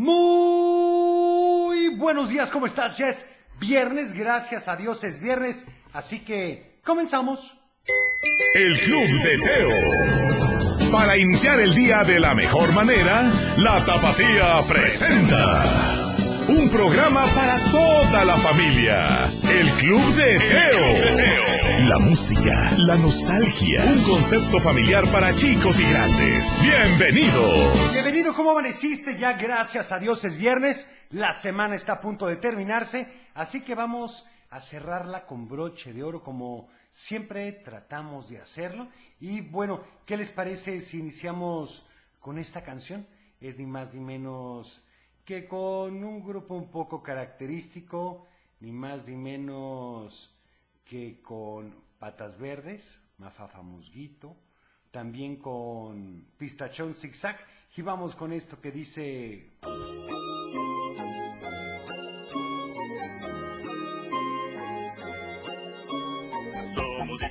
Muy 0.00 1.88
buenos 1.96 2.28
días, 2.28 2.52
¿cómo 2.52 2.66
estás? 2.66 2.96
Ya 2.98 3.08
es 3.08 3.26
viernes, 3.58 4.12
gracias 4.12 4.68
a 4.68 4.76
Dios 4.76 5.02
es 5.02 5.18
viernes, 5.18 5.66
así 5.92 6.20
que 6.20 6.78
comenzamos. 6.84 7.56
El 8.54 8.78
Club 8.78 9.08
de 9.24 9.38
Teo. 9.38 10.92
Para 10.92 11.18
iniciar 11.18 11.58
el 11.58 11.74
día 11.74 12.04
de 12.04 12.20
la 12.20 12.32
mejor 12.36 12.72
manera, 12.74 13.28
la 13.56 13.84
Tapatía 13.84 14.62
presenta. 14.68 16.14
Un 16.46 16.70
programa 16.70 17.26
para 17.34 17.58
toda 17.72 18.24
la 18.24 18.36
familia. 18.36 19.28
El 19.50 19.68
Club 19.70 20.14
de 20.14 20.38
Teo. 20.38 21.47
La 21.70 21.98
música, 21.98 22.72
la 22.78 22.96
nostalgia. 22.96 23.84
Un 23.84 24.02
concepto 24.02 24.58
familiar 24.58 25.04
para 25.12 25.34
chicos 25.34 25.78
y 25.78 25.82
grandes. 25.84 26.58
Bienvenidos. 26.62 27.92
Bienvenido, 27.92 28.32
¿cómo 28.32 28.52
amaneciste? 28.52 29.18
Ya 29.18 29.34
gracias 29.34 29.92
a 29.92 29.98
Dios 29.98 30.24
es 30.24 30.38
viernes, 30.38 30.88
la 31.10 31.34
semana 31.34 31.74
está 31.74 31.92
a 31.94 32.00
punto 32.00 32.26
de 32.26 32.36
terminarse, 32.36 33.06
así 33.34 33.60
que 33.60 33.74
vamos 33.74 34.26
a 34.48 34.62
cerrarla 34.62 35.26
con 35.26 35.46
broche 35.46 35.92
de 35.92 36.02
oro 36.02 36.22
como 36.22 36.70
siempre 36.90 37.52
tratamos 37.52 38.30
de 38.30 38.38
hacerlo. 38.38 38.88
Y 39.20 39.42
bueno, 39.42 39.82
¿qué 40.06 40.16
les 40.16 40.32
parece 40.32 40.80
si 40.80 40.98
iniciamos 40.98 41.86
con 42.18 42.38
esta 42.38 42.64
canción? 42.64 43.06
Es 43.42 43.58
ni 43.58 43.66
más 43.66 43.92
ni 43.92 44.00
menos 44.00 44.84
que 45.26 45.46
con 45.46 46.02
un 46.02 46.24
grupo 46.24 46.54
un 46.54 46.70
poco 46.70 47.02
característico, 47.02 48.26
ni 48.60 48.72
más 48.72 49.06
ni 49.06 49.16
menos 49.16 50.37
que 50.88 51.20
con 51.20 51.74
Patas 51.98 52.38
Verdes, 52.38 53.00
Mafafa 53.18 53.62
Musguito, 53.62 54.36
también 54.90 55.36
con 55.36 56.26
Pistachón 56.38 56.94
Zigzag, 56.94 57.38
y 57.76 57.82
vamos 57.82 58.16
con 58.16 58.32
esto 58.32 58.60
que 58.60 58.72
dice... 58.72 59.50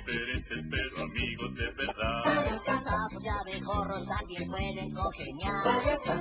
diferentes 0.07 0.65
pero 0.69 1.03
amigos 1.03 1.55
de 1.55 1.69
verdad. 1.71 2.23
Los 2.49 3.23
y 3.23 3.27
abejorros 3.27 4.07
también 4.07 4.49
pueden 4.49 4.91
congeniar. 4.91 5.53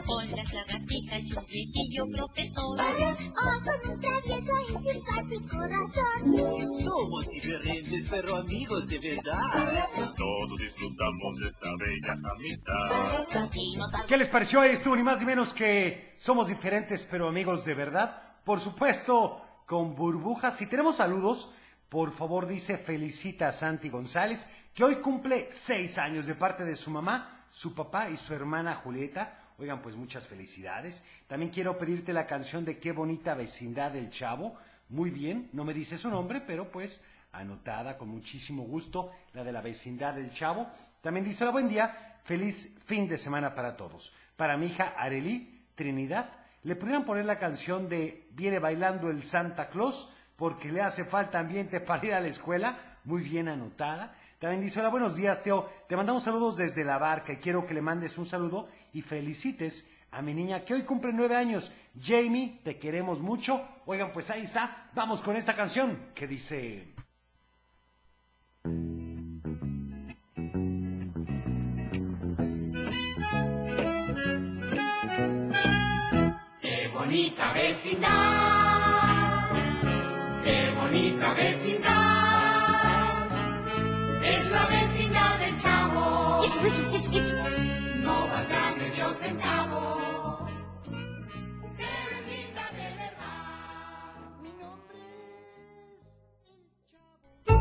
Con 0.05 0.31
las 0.31 0.53
lagartijas 0.53 1.23
y 1.23 1.33
un 1.33 1.47
viejillo 1.47 2.05
profesor. 2.13 2.79
Oh, 2.79 3.57
con 3.65 3.93
un 3.93 4.01
travieso 4.01 4.53
y 4.61 4.91
simpático 4.91 5.61
razón. 5.61 6.81
Somos 6.81 7.29
diferentes 7.29 8.07
pero 8.11 8.37
amigos 8.37 8.89
de 8.89 8.99
verdad. 8.99 10.15
Todos 10.17 10.59
disfrutamos 10.59 11.39
de 11.39 11.47
esta 11.47 11.69
bella 11.79 12.13
amistad. 12.13 14.07
¿Qué 14.09 14.17
les 14.17 14.29
pareció 14.29 14.63
esto? 14.65 14.95
Ni 14.97 15.03
más 15.03 15.21
ni 15.21 15.27
menos 15.27 15.55
que 15.55 16.15
somos 16.19 16.49
diferentes 16.49 17.07
pero 17.09 17.29
amigos 17.29 17.65
de 17.65 17.75
verdad. 17.75 18.23
Por 18.45 18.61
supuesto, 18.61 19.41
con 19.67 19.95
burbujas. 19.95 20.57
Si 20.57 20.67
tenemos 20.67 20.97
saludos, 20.97 21.51
por 21.89 22.13
favor 22.13 22.47
dice 22.47 22.79
felicita 22.79 23.49
a 23.49 23.53
Santi 23.53 23.89
González, 23.89 24.49
que 24.75 24.85
hoy 24.85 24.97
cumple 24.97 25.49
seis 25.51 25.99
años 25.99 26.27
de 26.27 26.35
parte 26.35 26.65
de 26.65 26.77
su 26.77 26.91
mamá, 26.91 27.47
su 27.51 27.75
papá 27.75 28.11
y 28.11 28.17
su 28.17 28.35
hermana 28.35 28.75
Julieta. 28.75 29.39
Oigan, 29.59 29.81
pues 29.81 29.97
muchas 29.97 30.27
felicidades. 30.27 31.05
También 31.27 31.51
quiero 31.51 31.79
pedirte 31.79 32.13
la 32.13 32.27
canción 32.27 32.65
de 32.65 32.79
Qué 32.79 32.93
bonita 32.93 33.35
vecindad 33.35 33.93
del 33.93 34.11
chavo. 34.11 34.57
Muy 34.89 35.11
bien, 35.11 35.49
no 35.53 35.65
me 35.65 35.73
dice 35.73 35.97
su 35.97 36.11
nombre, 36.11 36.41
pero 36.41 36.71
pues 36.71 37.03
anotada 37.33 37.97
con 37.97 38.09
muchísimo 38.09 38.63
gusto, 38.65 39.13
la 39.33 39.45
de 39.45 39.53
la 39.53 39.61
vecindad 39.61 40.15
del 40.15 40.33
chavo. 40.33 40.69
También 41.01 41.25
dice, 41.25 41.45
hola, 41.45 41.53
buen 41.53 41.69
día, 41.69 42.21
feliz 42.25 42.75
fin 42.85 43.09
de 43.09 43.19
semana 43.19 43.55
para 43.55 43.77
todos. 43.77 44.13
Para 44.37 44.57
mi 44.57 44.67
hija 44.67 44.95
Arely 44.97 45.65
Trinidad, 45.75 46.31
le 46.63 46.77
pudieran 46.77 47.05
poner 47.05 47.25
la 47.25 47.39
canción 47.39 47.89
de 47.89 48.27
Viene 48.33 48.59
bailando 48.59 49.09
el 49.11 49.23
Santa 49.23 49.69
Claus, 49.69 50.11
porque 50.37 50.71
le 50.71 50.83
hace 50.83 51.05
falta 51.05 51.39
ambiente 51.39 51.81
para 51.81 52.07
ir 52.07 52.15
a 52.15 52.21
la 52.21 52.29
escuela, 52.29 52.77
muy 53.05 53.23
bien 53.23 53.49
anotada. 53.49 54.15
También 54.39 54.61
dice, 54.61 54.81
hola, 54.81 54.91
buenos 54.91 55.17
días, 55.17 55.43
Teo. 55.43 55.69
Te 55.89 55.97
mandamos 55.97 56.23
saludos 56.23 56.57
desde 56.57 56.85
la 56.85 56.99
barca 56.99 57.33
y 57.33 57.37
quiero 57.37 57.67
que 57.67 57.75
le 57.75 57.81
mandes 57.81 58.19
un 58.19 58.27
saludo 58.27 58.69
y 58.93 59.03
felicites 59.03 59.89
a 60.11 60.23
mi 60.23 60.35
niña 60.35 60.65
que 60.65 60.75
hoy 60.75 60.83
cumple 60.83 61.13
nueve 61.13 61.37
años. 61.37 61.73
Jamie, 62.01 62.61
te 62.63 62.79
queremos 62.79 63.21
mucho. 63.21 63.67
Oigan, 63.87 64.13
pues 64.13 64.31
ahí 64.31 64.43
está. 64.43 64.91
Vamos 64.95 65.23
con 65.23 65.37
esta 65.37 65.55
canción 65.55 66.11
que 66.15 66.27
dice... 66.27 66.95
Qué 76.61 76.89
bonita 76.93 77.53
vecindad, 77.53 78.86
bonita 80.87 81.35
vecindad. 81.35 83.27
Es 84.23 84.51
la 84.51 84.67
vecindad 84.69 85.39
del 85.39 85.61
chavo, 85.61 86.45
Eso, 86.45 86.65
eso, 86.65 86.89
eso, 86.91 87.11
eso. 87.11 87.35
no 88.03 88.29
valdrá 88.29 88.75
medio 88.77 89.13
centavo. 89.13 90.47
Pero 91.77 92.11
es 92.13 92.27
linda 92.27 92.71
de 92.73 92.89
verdad. 92.97 94.15
Mi 94.43 94.53
nombre 94.53 94.99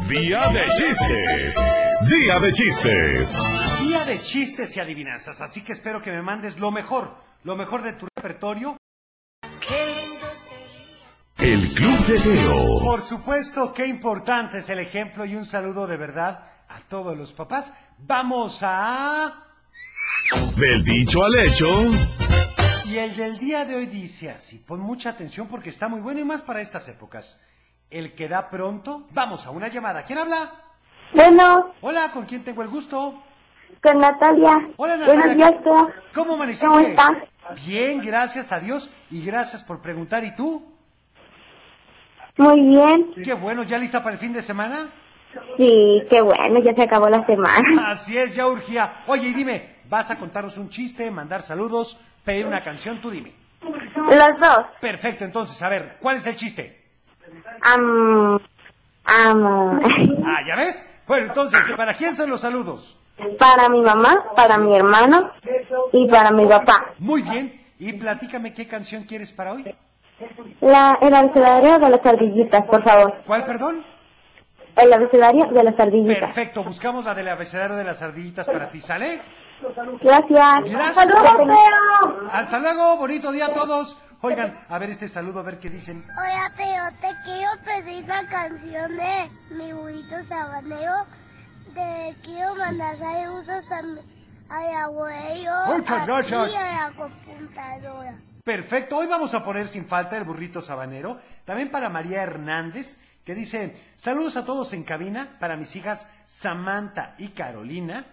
Día 0.08 0.48
de 0.48 0.74
chistes. 0.76 1.56
Día 2.10 2.40
de 2.40 2.52
chistes. 2.54 3.44
Día 3.82 4.06
de 4.06 4.20
chistes 4.20 4.78
y 4.78 4.80
adivinanzas, 4.80 5.42
así 5.42 5.64
que 5.64 5.74
espero 5.74 6.02
que 6.02 6.12
me 6.12 6.22
mandes 6.22 6.60
lo 6.60 6.72
mejor, 6.72 7.16
lo 7.44 7.56
mejor 7.56 7.82
de 7.82 7.94
tu 7.94 8.08
repertorio. 8.16 8.78
El 11.56 11.74
Club 11.74 12.06
de 12.06 12.20
Teo. 12.20 12.80
Por 12.84 13.02
supuesto, 13.02 13.72
qué 13.72 13.88
importante 13.88 14.58
es 14.58 14.70
el 14.70 14.80
ejemplo 14.80 15.24
y 15.24 15.38
un 15.38 15.46
saludo 15.46 15.88
de 15.88 15.96
verdad 15.96 16.44
a 16.68 16.80
todos 16.90 17.18
los 17.18 17.32
papás. 17.32 17.72
Vamos 17.98 18.60
a... 18.62 19.42
Del 20.58 20.84
dicho 20.84 21.24
al 21.24 21.34
hecho. 21.36 21.86
Y 22.84 22.98
el 22.98 23.16
del 23.16 23.38
día 23.38 23.64
de 23.64 23.74
hoy 23.76 23.86
dice 23.86 24.30
así, 24.30 24.58
pon 24.58 24.82
mucha 24.82 25.12
atención 25.12 25.48
porque 25.48 25.70
está 25.70 25.88
muy 25.88 26.02
bueno 26.02 26.20
y 26.20 26.26
más 26.26 26.42
para 26.42 26.60
estas 26.60 26.90
épocas. 26.90 27.42
El 27.90 28.16
que 28.16 28.28
da 28.28 28.50
pronto, 28.50 29.08
vamos 29.12 29.46
a 29.46 29.52
una 29.52 29.70
llamada. 29.70 30.04
¿Quién 30.04 30.20
habla? 30.20 30.52
Bueno, 31.14 31.74
Hola, 31.80 32.12
¿con 32.12 32.26
quién 32.26 32.44
tengo 32.44 32.64
el 32.64 32.68
gusto? 32.68 33.24
con 33.82 33.98
Natalia. 34.00 34.58
Hola, 34.76 34.98
Natalia. 34.98 35.24
Buenos 35.24 35.38
días. 35.38 36.04
¿Cómo 36.14 36.34
amaneciste? 36.34 36.68
¿Cómo 36.68 36.80
estás? 36.82 37.12
Bien, 37.66 38.02
gracias 38.02 38.52
a 38.52 38.60
Dios 38.60 38.90
y 39.10 39.24
gracias 39.24 39.64
por 39.64 39.82
preguntar. 39.82 40.26
¿Y 40.26 40.36
tú? 40.36 40.75
Muy 42.38 42.62
bien. 42.62 43.14
Qué 43.24 43.34
bueno, 43.34 43.64
¿ya 43.64 43.78
lista 43.78 44.04
para 44.04 44.14
el 44.14 44.20
fin 44.20 44.34
de 44.34 44.42
semana? 44.42 44.90
Sí, 45.58 46.04
qué 46.10 46.22
bueno, 46.22 46.60
ya 46.62 46.74
se 46.74 46.84
acabó 46.84 47.10
la 47.10 47.26
semana. 47.26 47.92
Así 47.92 48.18
es, 48.18 48.36
ya 48.36 48.48
urgía. 48.48 49.04
Oye, 49.08 49.30
y 49.30 49.34
dime, 49.34 49.76
¿vas 49.90 50.12
a 50.12 50.18
contarnos 50.18 50.58
un 50.58 50.70
chiste, 50.70 51.10
mandar 51.12 51.42
saludos, 51.42 52.00
pedir 52.24 52.46
una 52.46 52.62
canción? 52.64 53.00
Tú 53.02 53.10
dime. 53.10 53.34
Los 53.62 54.40
dos. 54.40 54.66
Perfecto, 54.82 55.24
entonces, 55.26 55.62
a 55.62 55.70
ver, 55.70 55.98
¿cuál 56.00 56.18
es 56.18 56.28
el 56.28 56.36
chiste? 56.36 56.84
Am, 57.62 58.40
am, 59.06 59.80
Ah, 60.26 60.40
¿ya 60.48 60.56
ves? 60.56 60.86
Bueno, 61.08 61.28
entonces, 61.28 61.60
¿para 61.76 61.94
quién 61.94 62.16
son 62.16 62.30
los 62.30 62.42
saludos? 62.42 63.00
para 63.40 63.70
mi 63.70 63.82
mamá, 63.82 64.34
para 64.36 64.58
mi 64.58 64.76
hermano 64.76 65.32
y 65.94 66.08
para 66.10 66.32
mi 66.32 66.46
papá. 66.46 66.94
Muy 67.00 67.22
bien, 67.22 67.66
y 67.80 67.94
platícame 67.94 68.54
qué 68.54 68.68
canción 68.68 69.04
quieres 69.04 69.32
para 69.32 69.54
hoy. 69.54 69.64
La, 70.62 70.98
el 71.02 71.14
abecedario 71.14 71.78
de 71.80 71.90
las 71.90 72.06
ardillitas, 72.06 72.64
por 72.66 72.84
favor. 72.84 73.14
¿Cuál, 73.26 73.46
perdón? 73.46 73.84
El 74.78 74.92
abecedario 74.94 75.46
de 75.52 75.64
las 75.64 75.80
ardillitas. 75.80 76.20
Perfecto, 76.20 76.64
buscamos 76.64 77.06
la 77.06 77.14
del 77.14 77.28
abecedario 77.30 77.76
de 77.76 77.84
las 77.84 78.02
ardillitas 78.02 78.48
para 78.48 78.70
ti, 78.70 78.80
¿sale? 78.82 79.22
Gracias. 80.02 80.56
Gracias. 80.70 80.96
¡Saludos, 80.96 81.38
Teo! 81.38 82.30
Hasta 82.32 82.60
luego, 82.60 82.98
bonito 82.98 83.32
día 83.32 83.46
a 83.46 83.54
todos. 83.54 83.98
Oigan, 84.22 84.60
a 84.68 84.80
ver 84.80 84.90
este 84.90 85.08
saludo, 85.08 85.40
a 85.40 85.44
ver 85.44 85.60
qué 85.60 85.70
dicen. 85.70 86.04
Hola, 86.18 86.52
Teo, 86.58 87.00
te 87.00 87.16
quiero 87.24 87.52
pedir 87.64 88.08
la 88.08 88.28
canción 88.28 88.98
de 88.98 89.32
mi 89.52 89.72
burrito 89.74 90.22
sabanero. 90.28 90.94
Te 91.74 92.16
quiero 92.24 92.56
mandar 92.56 92.98
saludos 92.98 93.72
a 93.72 93.82
mi, 93.82 94.00
al 94.50 94.76
abuelo, 94.84 95.52
Muchas 95.68 96.02
a 96.02 96.06
gracias. 96.06 96.52
y 96.52 96.56
a 96.56 96.62
la 96.90 96.92
computadora. 96.96 98.16
Perfecto, 98.46 98.98
hoy 98.98 99.08
vamos 99.08 99.34
a 99.34 99.44
poner 99.44 99.68
sin 99.68 99.88
falta 99.88 100.16
el 100.18 100.24
burrito 100.24 100.62
sabanero. 100.62 101.20
También 101.46 101.72
para 101.72 101.90
María 101.90 102.22
Hernández, 102.22 103.00
que 103.24 103.34
dice, 103.34 103.76
saludos 103.96 104.38
a 104.38 104.46
todos 104.46 104.72
en 104.74 104.84
cabina, 104.84 105.38
para 105.40 105.58
mis 105.58 105.76
hijas 105.76 106.08
Samantha 106.28 107.16
y 107.18 107.30
Carolina, 107.30 108.06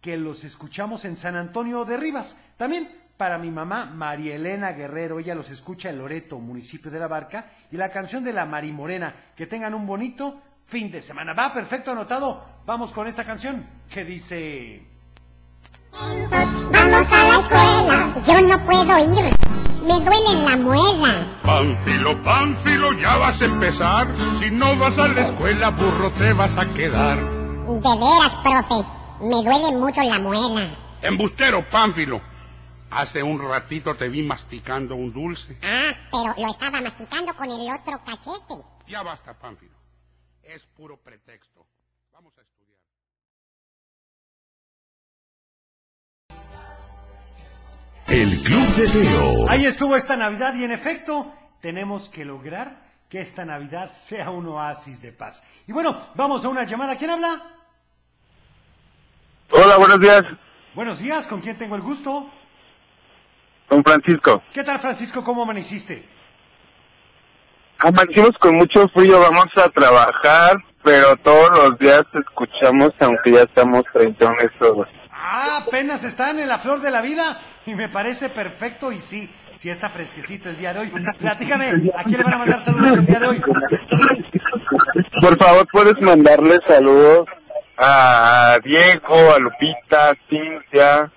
que 0.00 0.16
los 0.16 0.44
escuchamos 0.44 1.04
en 1.04 1.16
San 1.16 1.34
Antonio 1.34 1.84
de 1.84 1.96
Rivas. 1.96 2.36
También 2.56 2.96
para 3.16 3.38
mi 3.38 3.50
mamá 3.50 3.86
María 3.86 4.36
Elena 4.36 4.70
Guerrero, 4.70 5.18
ella 5.18 5.34
los 5.34 5.50
escucha 5.50 5.90
en 5.90 5.98
Loreto, 5.98 6.38
municipio 6.38 6.88
de 6.88 7.00
La 7.00 7.08
Barca, 7.08 7.50
y 7.72 7.76
la 7.76 7.90
canción 7.90 8.22
de 8.22 8.32
la 8.32 8.46
Marimorena. 8.46 9.32
Que 9.34 9.48
tengan 9.48 9.74
un 9.74 9.84
bonito 9.84 10.40
fin 10.66 10.92
de 10.92 11.02
semana. 11.02 11.34
Va, 11.34 11.52
perfecto, 11.52 11.90
anotado. 11.90 12.60
Vamos 12.66 12.92
con 12.92 13.08
esta 13.08 13.24
canción 13.24 13.66
que 13.92 14.04
dice... 14.04 14.99
Vamos 15.92 17.12
a 17.12 17.24
la 17.24 17.38
escuela, 17.40 18.14
yo 18.26 18.40
no 18.42 18.64
puedo 18.64 18.98
ir. 18.98 19.36
Me 19.82 19.94
duele 20.04 20.42
la 20.44 20.56
muela. 20.56 21.40
Pánfilo, 21.42 22.22
Pánfilo, 22.22 22.92
ya 22.94 23.16
vas 23.16 23.42
a 23.42 23.46
empezar. 23.46 24.14
Si 24.34 24.50
no 24.50 24.76
vas 24.78 24.98
a 24.98 25.08
la 25.08 25.20
escuela, 25.22 25.70
burro, 25.70 26.12
te 26.12 26.32
vas 26.32 26.56
a 26.56 26.72
quedar. 26.74 27.18
De 27.18 27.80
veras, 27.80 28.36
profe. 28.42 28.86
Me 29.20 29.36
duele 29.42 29.76
mucho 29.76 30.02
la 30.02 30.18
muela. 30.18 30.76
Embustero, 31.02 31.68
Pánfilo. 31.68 32.20
Hace 32.90 33.22
un 33.22 33.40
ratito 33.40 33.94
te 33.94 34.08
vi 34.08 34.22
masticando 34.22 34.96
un 34.96 35.12
dulce. 35.12 35.58
Ah, 35.62 35.92
pero 36.10 36.34
lo 36.36 36.50
estaba 36.50 36.80
masticando 36.80 37.34
con 37.34 37.48
el 37.50 37.70
otro 37.70 38.00
cachete. 38.04 38.54
Ya 38.88 39.02
basta, 39.02 39.38
Pánfilo. 39.38 39.78
Es 40.42 40.66
puro 40.66 40.96
pretexto. 40.96 41.66
Vamos 42.12 42.36
a 42.38 42.42
estudiar. 42.42 42.69
Club 48.50 48.66
de 48.74 48.88
Teo. 48.88 49.48
Ahí 49.48 49.64
estuvo 49.64 49.94
esta 49.94 50.16
Navidad 50.16 50.54
y 50.54 50.64
en 50.64 50.72
efecto 50.72 51.32
tenemos 51.60 52.08
que 52.08 52.24
lograr 52.24 52.82
que 53.08 53.20
esta 53.20 53.44
Navidad 53.44 53.92
sea 53.92 54.30
un 54.30 54.48
oasis 54.48 55.00
de 55.00 55.12
paz. 55.12 55.44
Y 55.68 55.72
bueno, 55.72 55.96
vamos 56.16 56.44
a 56.44 56.48
una 56.48 56.64
llamada. 56.64 56.96
¿Quién 56.96 57.12
habla? 57.12 57.40
Hola, 59.50 59.76
buenos 59.76 60.00
días. 60.00 60.24
Buenos 60.74 60.98
días, 60.98 61.28
¿con 61.28 61.40
quién 61.40 61.58
tengo 61.58 61.76
el 61.76 61.82
gusto? 61.82 62.28
Don 63.68 63.84
Francisco. 63.84 64.42
¿Qué 64.52 64.64
tal 64.64 64.80
Francisco? 64.80 65.22
¿Cómo 65.22 65.44
amaneciste? 65.44 66.08
Amanecimos 67.78 68.36
con 68.40 68.56
mucho 68.56 68.88
frío, 68.88 69.20
vamos 69.20 69.46
a 69.54 69.68
trabajar, 69.68 70.56
pero 70.82 71.16
todos 71.18 71.56
los 71.56 71.78
días 71.78 72.02
escuchamos, 72.14 72.90
aunque 72.98 73.30
ya 73.30 73.42
estamos 73.42 73.84
treintones 73.92 74.50
todos. 74.58 74.88
Ah, 75.12 75.62
apenas 75.64 76.02
están 76.02 76.40
en 76.40 76.48
la 76.48 76.58
flor 76.58 76.80
de 76.80 76.90
la 76.90 77.00
vida 77.00 77.40
y 77.66 77.74
me 77.74 77.88
parece 77.88 78.28
perfecto 78.30 78.92
y 78.92 79.00
sí, 79.00 79.30
sí 79.54 79.70
está 79.70 79.90
fresquecito 79.90 80.48
el 80.48 80.56
día 80.56 80.72
de 80.72 80.80
hoy. 80.80 80.92
Platícame, 81.18 81.90
¿a 81.94 82.04
quién 82.04 82.18
le 82.18 82.24
van 82.24 82.34
a 82.34 82.38
mandar 82.38 82.60
saludos 82.60 82.98
el 82.98 83.06
día 83.06 83.20
de 83.20 83.26
hoy? 83.26 83.42
Por 85.20 85.36
favor, 85.36 85.66
puedes 85.70 86.00
mandarle 86.00 86.58
saludos 86.66 87.28
a 87.76 88.58
Diego, 88.64 89.34
a 89.34 89.38
Lupita, 89.38 90.10
a 90.10 90.14
Cintia 90.28 91.12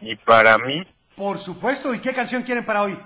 y 0.00 0.16
para 0.16 0.58
mí. 0.58 0.86
Por 1.16 1.38
supuesto, 1.38 1.92
¿y 1.94 2.00
qué 2.00 2.12
canción 2.12 2.42
quieren 2.42 2.64
para 2.64 2.82
hoy? 2.82 2.98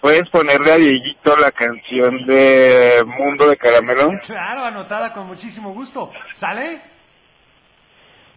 Puedes 0.00 0.28
ponerle 0.30 0.72
a 0.72 0.76
Dieguito 0.76 1.36
la 1.36 1.52
canción 1.52 2.24
de 2.26 3.04
Mundo 3.06 3.48
de 3.48 3.56
Caramelo. 3.58 4.10
Claro, 4.24 4.64
anotada 4.64 5.12
con 5.12 5.26
muchísimo 5.26 5.74
gusto. 5.74 6.10
¿Sale? 6.32 6.80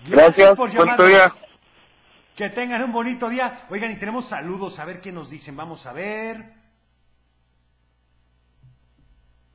Gracias, 0.06 0.50
por 0.56 0.70
buen 0.74 0.90
llamarnos. 0.98 1.34
Que 2.36 2.50
tengan 2.50 2.82
un 2.84 2.92
bonito 2.92 3.30
día. 3.30 3.60
Oigan, 3.70 3.92
y 3.92 3.96
tenemos 3.98 4.26
saludos, 4.26 4.80
a 4.80 4.86
ver 4.86 5.00
qué 5.02 5.12
nos 5.12 5.30
dicen. 5.30 5.56
Vamos 5.56 5.86
a 5.86 5.94
ver. 5.94 6.54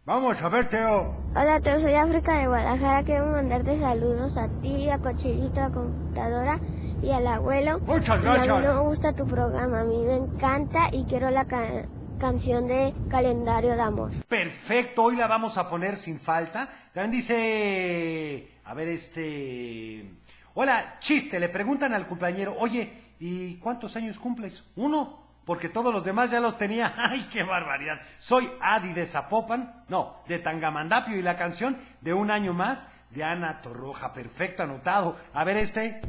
Vamos 0.04 0.40
a 0.40 0.48
ver, 0.48 0.68
Teo. 0.68 1.14
Hola, 1.34 1.60
Teo, 1.60 1.80
soy 1.80 1.94
África 1.94 2.38
de 2.38 2.46
Guadalajara. 2.46 3.02
Quiero 3.04 3.26
mandarte 3.26 3.78
saludos 3.78 4.36
a 4.36 4.48
ti, 4.62 4.88
a 4.88 4.98
Cochilito, 4.98 5.60
a 5.60 5.70
Computadora 5.70 6.60
y 7.02 7.10
al 7.10 7.26
abuelo. 7.26 7.80
Muchas 7.80 8.22
Y 8.22 8.26
A 8.26 8.32
gracias. 8.34 8.58
mí 8.60 8.64
no 8.66 8.74
me 8.74 8.80
gusta 8.88 9.12
tu 9.12 9.26
programa, 9.26 9.80
a 9.80 9.84
mí 9.84 9.98
me 9.98 10.14
encanta 10.16 10.88
y 10.92 11.04
quiero 11.04 11.30
la 11.30 11.44
ca- 11.46 11.84
canción 12.18 12.68
de 12.68 12.94
Calendario 13.10 13.74
de 13.74 13.82
Amor. 13.82 14.10
Perfecto, 14.28 15.02
hoy 15.02 15.16
la 15.16 15.26
vamos 15.26 15.58
a 15.58 15.68
poner 15.68 15.96
sin 15.96 16.18
falta. 16.18 16.68
También 16.94 17.10
dice, 17.10 18.48
a 18.64 18.72
ver, 18.74 18.88
este... 18.88 20.10
Hola, 20.60 20.96
chiste, 20.98 21.38
le 21.38 21.48
preguntan 21.48 21.92
al 21.92 22.08
cumpleañero, 22.08 22.56
oye, 22.58 22.92
¿y 23.20 23.58
cuántos 23.58 23.94
años 23.94 24.18
cumples? 24.18 24.64
Uno, 24.74 25.22
porque 25.44 25.68
todos 25.68 25.94
los 25.94 26.02
demás 26.02 26.32
ya 26.32 26.40
los 26.40 26.58
tenía. 26.58 26.92
¡Ay, 26.96 27.28
qué 27.32 27.44
barbaridad! 27.44 28.00
Soy 28.18 28.50
Adi 28.60 28.92
de 28.92 29.06
Zapopan, 29.06 29.84
no, 29.86 30.16
de 30.26 30.40
Tangamandapio 30.40 31.16
y 31.16 31.22
la 31.22 31.36
canción 31.36 31.78
de 32.00 32.12
Un 32.12 32.32
Año 32.32 32.54
Más 32.54 32.88
de 33.10 33.22
Ana 33.22 33.60
Torroja. 33.60 34.12
Perfecto, 34.12 34.64
anotado. 34.64 35.14
A 35.32 35.44
ver 35.44 35.58
este... 35.58 36.00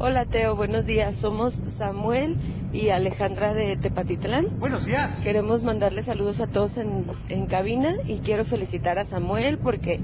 Hola 0.00 0.24
Teo, 0.24 0.56
buenos 0.56 0.84
días. 0.84 1.14
Somos 1.14 1.62
Samuel 1.68 2.38
y 2.72 2.90
Alejandra 2.90 3.54
de 3.54 3.76
Tepatitlán. 3.76 4.58
Buenos 4.58 4.84
días. 4.84 5.20
Queremos 5.20 5.64
mandarle 5.64 6.02
saludos 6.02 6.40
a 6.40 6.46
todos 6.46 6.76
en, 6.76 7.06
en 7.28 7.46
cabina 7.46 7.94
y 8.06 8.18
quiero 8.18 8.44
felicitar 8.44 8.98
a 8.98 9.04
Samuel 9.04 9.58
porque 9.58 10.00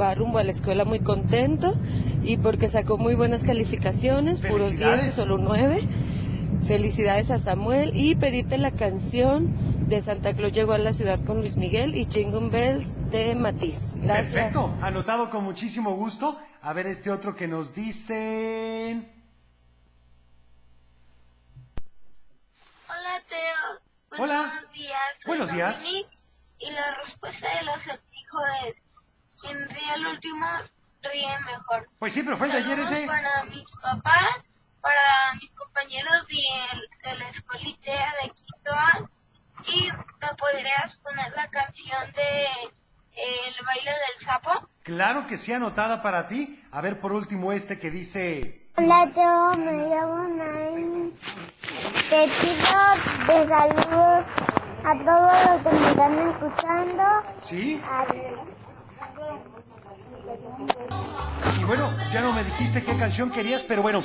va 0.00 0.14
rumbo 0.14 0.38
a 0.38 0.44
la 0.44 0.50
escuela 0.50 0.84
muy 0.84 1.00
contento 1.00 1.74
y 2.24 2.36
porque 2.36 2.68
sacó 2.68 2.98
muy 2.98 3.14
buenas 3.14 3.44
calificaciones, 3.44 4.40
puros 4.40 4.68
Felicidades. 4.68 5.02
10 5.02 5.12
y 5.12 5.16
solo 5.16 5.38
9. 5.38 5.88
Felicidades 6.66 7.30
a 7.30 7.38
Samuel 7.38 7.92
y 7.94 8.14
pedirte 8.16 8.58
la 8.58 8.72
canción 8.72 9.86
de 9.88 10.02
Santa 10.02 10.34
Claus 10.34 10.52
llegó 10.52 10.74
a 10.74 10.78
la 10.78 10.92
ciudad 10.92 11.18
con 11.24 11.38
Luis 11.38 11.56
Miguel 11.56 11.94
y 11.96 12.04
Jingle 12.04 12.50
Bells 12.50 12.98
de 13.10 13.34
Matiz. 13.34 13.94
Gracias. 13.96 14.32
Perfecto, 14.34 14.74
anotado 14.82 15.30
con 15.30 15.44
muchísimo 15.44 15.94
gusto. 15.96 16.38
A 16.60 16.72
ver 16.74 16.86
este 16.86 17.10
otro 17.10 17.34
que 17.34 17.48
nos 17.48 17.74
dicen... 17.74 19.10
Hola, 22.88 23.22
Teo. 23.28 23.80
Pues, 24.07 24.07
Hola. 24.18 24.50
Buenos 24.50 24.72
días. 24.72 25.20
Soy 25.20 25.28
Buenos 25.28 25.52
días. 25.52 25.80
Dominique, 25.80 26.18
y 26.58 26.70
la 26.72 26.94
respuesta 26.96 27.48
del 27.56 27.68
acertijo 27.68 28.38
es: 28.66 28.82
quien 29.40 29.68
ríe 29.68 29.90
al 29.92 30.06
último, 30.06 30.46
ríe 31.02 31.38
mejor. 31.40 31.88
Pues 32.00 32.12
sí, 32.12 32.22
pero 32.24 32.36
fue 32.36 32.48
el 32.48 32.52
de 32.52 32.58
ayer 32.58 32.80
ese. 32.80 33.06
para 33.06 33.44
mis 33.44 33.76
papás, 33.76 34.50
para 34.80 35.34
mis 35.40 35.54
compañeros 35.54 36.26
de, 36.26 37.08
de 37.10 37.16
la 37.16 37.28
escuelita 37.28 37.92
de 38.22 38.30
Quito. 38.30 38.76
Y 39.66 39.90
me 39.90 40.34
podrías 40.36 40.96
poner 40.98 41.32
la 41.34 41.48
canción 41.50 42.12
de 42.12 42.46
El 43.12 43.66
baile 43.66 43.90
del 43.90 44.24
sapo. 44.24 44.68
Claro 44.82 45.26
que 45.26 45.36
sí, 45.36 45.52
anotada 45.52 46.02
para 46.02 46.28
ti. 46.28 46.64
A 46.70 46.80
ver, 46.80 47.00
por 47.00 47.12
último, 47.12 47.52
este 47.52 47.78
que 47.78 47.90
dice... 47.90 48.67
Hola, 48.80 49.10
Teo, 49.12 49.56
me 49.56 49.72
llamo 49.88 50.28
Naim. 50.36 51.10
Te 52.08 52.28
pido 52.28 52.78
de 53.26 53.48
saludos 53.48 54.24
a 54.84 54.94
todos 55.04 55.32
los 55.46 55.62
que 55.64 55.80
me 55.80 55.88
están 55.90 56.18
escuchando. 56.28 57.02
¿Sí? 57.42 57.82
Adiós. 57.90 58.38
Y 61.60 61.64
bueno, 61.64 61.92
ya 62.12 62.20
no 62.20 62.32
me 62.32 62.44
dijiste 62.44 62.84
qué 62.84 62.96
canción 62.96 63.32
querías, 63.32 63.64
pero 63.64 63.82
bueno. 63.82 64.04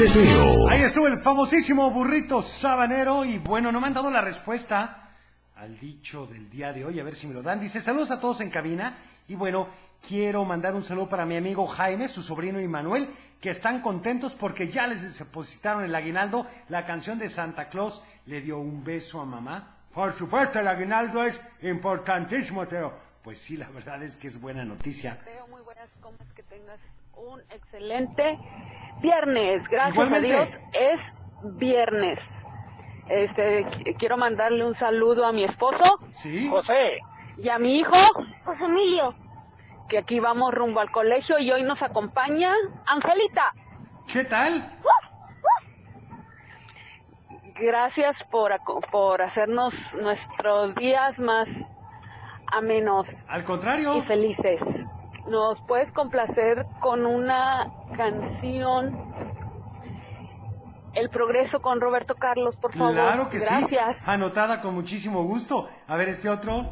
De 0.00 0.08
Teo. 0.08 0.66
Ahí 0.70 0.80
estuvo 0.80 1.06
el 1.08 1.20
famosísimo 1.20 1.90
burrito 1.90 2.40
sabanero. 2.40 3.22
Y 3.22 3.36
bueno, 3.36 3.70
no 3.70 3.82
me 3.82 3.88
han 3.88 3.92
dado 3.92 4.10
la 4.10 4.22
respuesta 4.22 5.10
al 5.56 5.78
dicho 5.78 6.26
del 6.26 6.48
día 6.48 6.72
de 6.72 6.86
hoy. 6.86 6.98
A 6.98 7.04
ver 7.04 7.14
si 7.14 7.26
me 7.26 7.34
lo 7.34 7.42
dan. 7.42 7.60
Dice, 7.60 7.82
saludos 7.82 8.10
a 8.10 8.18
todos 8.18 8.40
en 8.40 8.48
cabina. 8.48 8.96
Y 9.28 9.34
bueno, 9.34 9.68
quiero 10.08 10.46
mandar 10.46 10.74
un 10.74 10.82
saludo 10.82 11.10
para 11.10 11.26
mi 11.26 11.36
amigo 11.36 11.66
Jaime, 11.66 12.08
su 12.08 12.22
sobrino 12.22 12.58
y 12.62 12.66
Manuel, 12.66 13.10
que 13.42 13.50
están 13.50 13.82
contentos 13.82 14.34
porque 14.34 14.68
ya 14.68 14.86
les 14.86 15.18
depositaron 15.18 15.84
el 15.84 15.94
aguinaldo. 15.94 16.46
La 16.70 16.86
canción 16.86 17.18
de 17.18 17.28
Santa 17.28 17.68
Claus 17.68 18.02
le 18.24 18.40
dio 18.40 18.58
un 18.58 18.82
beso 18.82 19.20
a 19.20 19.26
mamá. 19.26 19.76
Por 19.92 20.14
supuesto, 20.14 20.60
el 20.60 20.68
aguinaldo 20.68 21.24
es 21.24 21.38
importantísimo, 21.60 22.66
Teo. 22.66 22.94
Pues 23.22 23.38
sí, 23.38 23.58
la 23.58 23.68
verdad 23.68 24.02
es 24.02 24.16
que 24.16 24.28
es 24.28 24.40
buena 24.40 24.64
noticia. 24.64 25.20
Teo, 25.26 25.46
muy 25.48 25.60
buenas 25.60 25.90
comas, 26.00 26.32
que 26.34 26.42
tengas 26.42 26.80
un 27.20 27.40
excelente 27.50 28.38
viernes. 29.00 29.68
Gracias 29.68 30.06
Igualmente. 30.06 30.36
a 30.36 30.44
Dios 30.44 30.60
es 30.72 31.14
viernes. 31.42 32.20
Este, 33.08 33.66
qu- 33.66 33.96
quiero 33.98 34.16
mandarle 34.16 34.64
un 34.64 34.74
saludo 34.74 35.26
a 35.26 35.32
mi 35.32 35.44
esposo, 35.44 35.98
¿Sí? 36.12 36.48
José, 36.48 36.98
y 37.38 37.48
a 37.48 37.58
mi 37.58 37.76
hijo, 37.78 37.92
José 38.44 38.64
Emilio. 38.64 39.14
que 39.88 39.98
aquí 39.98 40.20
vamos 40.20 40.54
rumbo 40.54 40.78
al 40.80 40.90
colegio 40.92 41.38
y 41.40 41.50
hoy 41.50 41.64
nos 41.64 41.82
acompaña 41.82 42.54
Angelita. 42.86 43.52
¿Qué 44.12 44.24
tal? 44.24 44.72
Gracias 47.56 48.24
por, 48.24 48.52
por 48.90 49.20
hacernos 49.20 49.94
nuestros 50.00 50.74
días 50.76 51.18
más 51.20 51.50
amenos 52.46 53.08
Al 53.28 53.44
contrario. 53.44 53.96
y 53.96 54.02
felices. 54.02 54.62
¿Nos 55.30 55.62
puedes 55.62 55.92
complacer 55.92 56.66
con 56.80 57.06
una 57.06 57.70
canción 57.96 58.98
El 60.94 61.08
Progreso 61.08 61.62
con 61.62 61.80
Roberto 61.80 62.16
Carlos, 62.16 62.56
por 62.56 62.72
favor. 62.72 62.94
Claro 62.94 63.28
que 63.30 63.38
Gracias. 63.38 63.98
sí. 63.98 64.10
Anotada 64.10 64.60
con 64.60 64.74
muchísimo 64.74 65.22
gusto. 65.22 65.68
A 65.86 65.96
ver, 65.96 66.08
este 66.08 66.28
otro. 66.28 66.70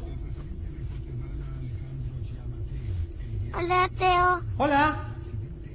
Hola, 3.55 3.89
Teo. 3.97 4.41
Hola. 4.57 4.97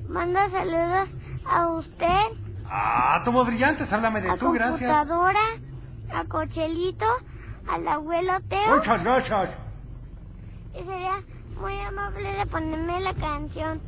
Manda 0.08 0.48
saludos 0.50 1.08
a 1.46 1.68
usted, 1.68 2.20
Ah, 2.68 3.20
tomo 3.24 3.44
brillantes, 3.44 3.92
háblame 3.92 4.20
de 4.20 4.30
a 4.30 4.36
tú, 4.36 4.52
gracias. 4.52 4.90
computadora, 4.90 5.40
a 6.14 6.24
Cochelito, 6.24 7.06
al 7.68 7.86
abuelo 7.88 8.34
Teo. 8.48 8.76
Muchas 8.76 9.02
gracias. 9.02 9.50
Y 10.74 10.82
sería 10.84 11.22
muy 11.58 11.78
amable 11.80 12.32
de 12.32 12.46
ponerme 12.46 13.00
la 13.00 13.14
canción 13.14 13.80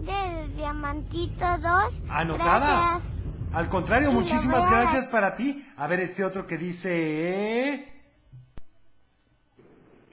del 0.00 0.56
Diamantito 0.56 1.44
2. 1.58 2.02
Anotada. 2.08 3.00
Gracias. 3.00 3.12
Al 3.52 3.68
contrario, 3.68 4.10
Y 4.10 4.14
muchísimas 4.14 4.68
gracias 4.70 5.06
para 5.06 5.34
ti. 5.34 5.66
A 5.76 5.86
ver, 5.86 6.00
este 6.00 6.24
otro 6.24 6.46
que 6.46 6.58
dice... 6.58 7.92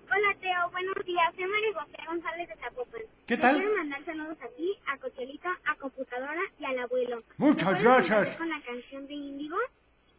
Hola 0.06 0.38
Teo, 0.40 0.72
buenos 0.72 0.96
días. 1.06 1.34
Soy 1.36 1.46
María 1.46 1.74
José 1.74 1.98
González 2.08 2.48
de 2.48 2.56
Zapopan. 2.56 3.02
¿Qué 3.26 3.38
tal? 3.38 3.56
Quiero 3.58 3.76
mandar 3.76 4.06
saludos 4.06 4.38
a 4.42 4.48
ti, 4.56 4.72
a 4.88 4.98
Cochelito, 5.00 5.50
a 5.66 5.76
Computadora 5.76 6.42
y 6.60 6.66
al 6.66 6.80
abuelo. 6.80 7.18
Muchas 7.38 7.74
¿Me 7.74 7.84
puedes 7.84 8.08
gracias. 8.08 8.38
Con 8.38 8.48
la 8.50 8.62
canción 8.62 9.08
de 9.08 9.14
Índigo. 9.14 9.58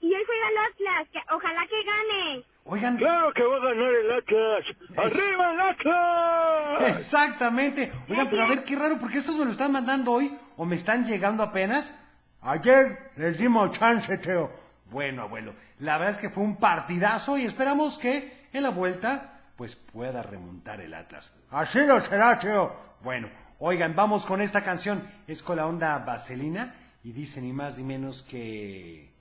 Y 0.05 0.15
hoy 0.15 0.23
juega 0.27 0.49
el 0.51 0.59
Atlas, 0.59 1.09
que 1.11 1.35
ojalá 1.35 1.67
que 1.67 1.83
gane. 1.83 2.45
Oigan. 2.65 2.97
Claro 2.99 3.33
que 3.33 3.43
va 3.43 3.57
a 3.57 3.61
ganar 3.61 3.95
el 3.95 4.13
Atlas. 4.13 4.65
¡Arriba 4.99 5.53
el 5.55 5.61
Atlas! 5.61 6.97
Exactamente. 6.97 7.91
Oigan, 8.11 8.29
pero 8.29 8.45
a 8.45 8.49
ver, 8.49 8.65
qué 8.65 8.77
raro, 8.77 8.99
porque 8.99 9.17
estos 9.17 9.39
me 9.39 9.47
lo 9.47 9.51
están 9.51 9.73
mandando 9.73 10.13
hoy 10.13 10.37
o 10.59 10.67
me 10.67 10.77
están 10.77 11.07
llegando 11.07 11.43
apenas. 11.43 11.99
Ayer 12.43 13.13
les 13.17 13.39
dimos 13.39 13.71
chance, 13.79 14.19
Teo. 14.19 14.53
Bueno, 14.91 15.23
abuelo, 15.23 15.55
la 15.79 15.97
verdad 15.97 16.17
es 16.17 16.21
que 16.21 16.29
fue 16.29 16.45
un 16.45 16.57
partidazo 16.57 17.39
y 17.39 17.47
esperamos 17.47 17.97
que 17.97 18.31
en 18.53 18.63
la 18.63 18.69
vuelta 18.69 19.41
pues 19.57 19.75
pueda 19.75 20.23
remontar 20.23 20.83
el 20.83 20.93
Atlas. 20.93 21.35
Así 21.51 21.79
lo 21.87 21.99
será, 22.03 22.39
Teo. 22.39 22.77
Bueno, 23.01 23.31
oigan, 23.59 23.97
vamos 23.97 24.27
con 24.27 24.43
esta 24.43 24.63
canción. 24.63 25.03
Es 25.27 25.43
con 25.43 25.57
la 25.57 25.67
onda 25.67 25.97
vaselina 26.01 26.75
y 27.03 27.13
dice 27.13 27.41
ni 27.41 27.55
más 27.55 27.79
ni 27.79 27.85
menos 27.85 28.21
que... 28.21 29.14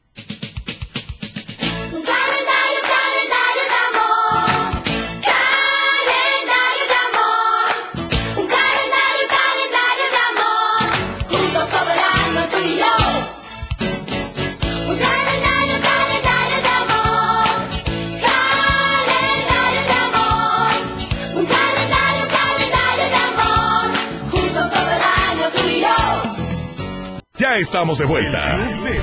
estamos 27.63 27.97
de 27.97 28.03
vuelta. 28.05 28.57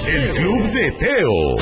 El 0.06 0.34
Club 0.34 0.70
de 0.70 0.92
Teo. 0.92 1.56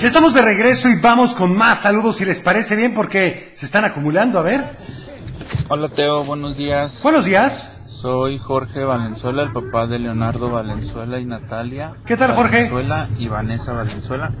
Ya 0.00 0.06
estamos 0.06 0.32
de 0.32 0.40
regreso 0.40 0.88
y 0.88 0.98
vamos 0.98 1.34
con 1.34 1.54
más 1.54 1.82
saludos 1.82 2.16
si 2.16 2.24
les 2.24 2.40
parece 2.40 2.74
bien 2.74 2.94
porque 2.94 3.50
se 3.52 3.66
están 3.66 3.84
acumulando. 3.84 4.38
A 4.38 4.42
ver. 4.42 4.64
Hola 5.68 5.90
Teo, 5.90 6.24
buenos 6.24 6.56
días. 6.56 7.00
Buenos 7.02 7.26
días. 7.26 7.78
Soy 8.00 8.38
Jorge 8.38 8.82
Valenzuela, 8.82 9.42
el 9.42 9.52
papá 9.52 9.86
de 9.86 9.98
Leonardo 9.98 10.50
Valenzuela 10.50 11.18
y 11.18 11.26
Natalia. 11.26 11.92
¿Qué 12.06 12.16
tal, 12.16 12.34
Jorge? 12.34 12.70
Valenzuela 12.70 13.10
y 13.18 13.28
Vanessa 13.28 13.74
Valenzuela. 13.74 14.32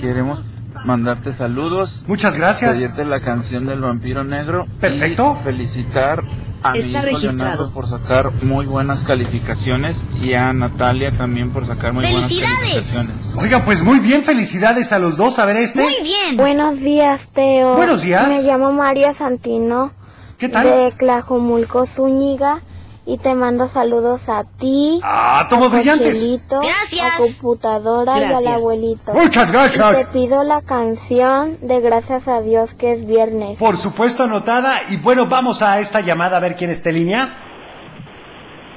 Queremos 0.00 0.42
mandarte 0.86 1.34
saludos. 1.34 2.02
Muchas 2.06 2.38
gracias. 2.38 2.76
Pedirte 2.76 3.04
la 3.04 3.20
canción 3.20 3.66
del 3.66 3.82
vampiro 3.82 4.24
negro. 4.24 4.66
Perfecto. 4.80 5.36
Y 5.40 5.44
felicitar 5.44 6.22
a 6.64 6.72
mi 6.72 6.78
Está 6.78 6.98
hijo 6.98 7.06
registrado. 7.06 7.36
Leonardo 7.38 7.72
por 7.72 7.88
sacar 7.88 8.32
muy 8.42 8.64
buenas 8.64 9.04
calificaciones 9.04 10.04
y 10.20 10.34
a 10.34 10.52
Natalia 10.54 11.16
también 11.16 11.52
por 11.52 11.66
sacar 11.66 11.92
muy 11.92 12.04
buenas 12.04 12.22
¡Felicidades! 12.28 12.58
calificaciones. 12.60 13.26
Oigan, 13.36 13.64
pues 13.66 13.82
muy 13.82 13.98
bien, 13.98 14.22
felicidades 14.24 14.90
a 14.92 14.98
los 14.98 15.18
dos. 15.18 15.38
A 15.38 15.44
ver 15.44 15.58
este. 15.58 15.86
bien. 16.02 16.36
Buenos 16.38 16.80
días, 16.80 17.28
Teo. 17.34 17.74
Buenos 17.74 18.00
días. 18.02 18.26
Me 18.28 18.42
llamo 18.42 18.72
María 18.72 19.12
Santino. 19.12 19.92
¿Qué 20.38 20.48
tal? 20.48 20.64
De 20.64 20.92
Tlajomulco, 20.92 21.86
Zúñiga. 21.86 22.62
Y 23.06 23.18
te 23.18 23.34
mando 23.34 23.68
saludos 23.68 24.30
a 24.30 24.44
ti. 24.44 24.98
Ah, 25.02 25.46
tomo 25.50 25.66
a 25.66 25.68
brillantes. 25.68 26.14
Cochelito, 26.14 26.60
Gracias. 26.60 27.06
A 27.12 27.16
computadora 27.18 28.16
y 28.16 28.20
Gracias. 28.20 28.46
al 28.46 28.54
abuelito. 28.54 29.12
Muchas 29.12 29.52
gracias. 29.52 29.92
Y 29.92 29.96
te 29.96 30.06
pido 30.06 30.42
la 30.42 30.62
canción 30.62 31.58
de 31.60 31.80
Gracias 31.80 32.28
a 32.28 32.40
Dios 32.40 32.74
que 32.74 32.92
es 32.92 33.04
viernes. 33.06 33.58
Por 33.58 33.76
supuesto, 33.76 34.22
anotada. 34.24 34.80
Y 34.88 34.96
bueno, 34.96 35.26
vamos 35.26 35.60
a 35.60 35.80
esta 35.80 36.00
llamada 36.00 36.38
a 36.38 36.40
ver 36.40 36.54
quién 36.54 36.70
está 36.70 36.88
en 36.88 36.94
línea. 36.94 37.36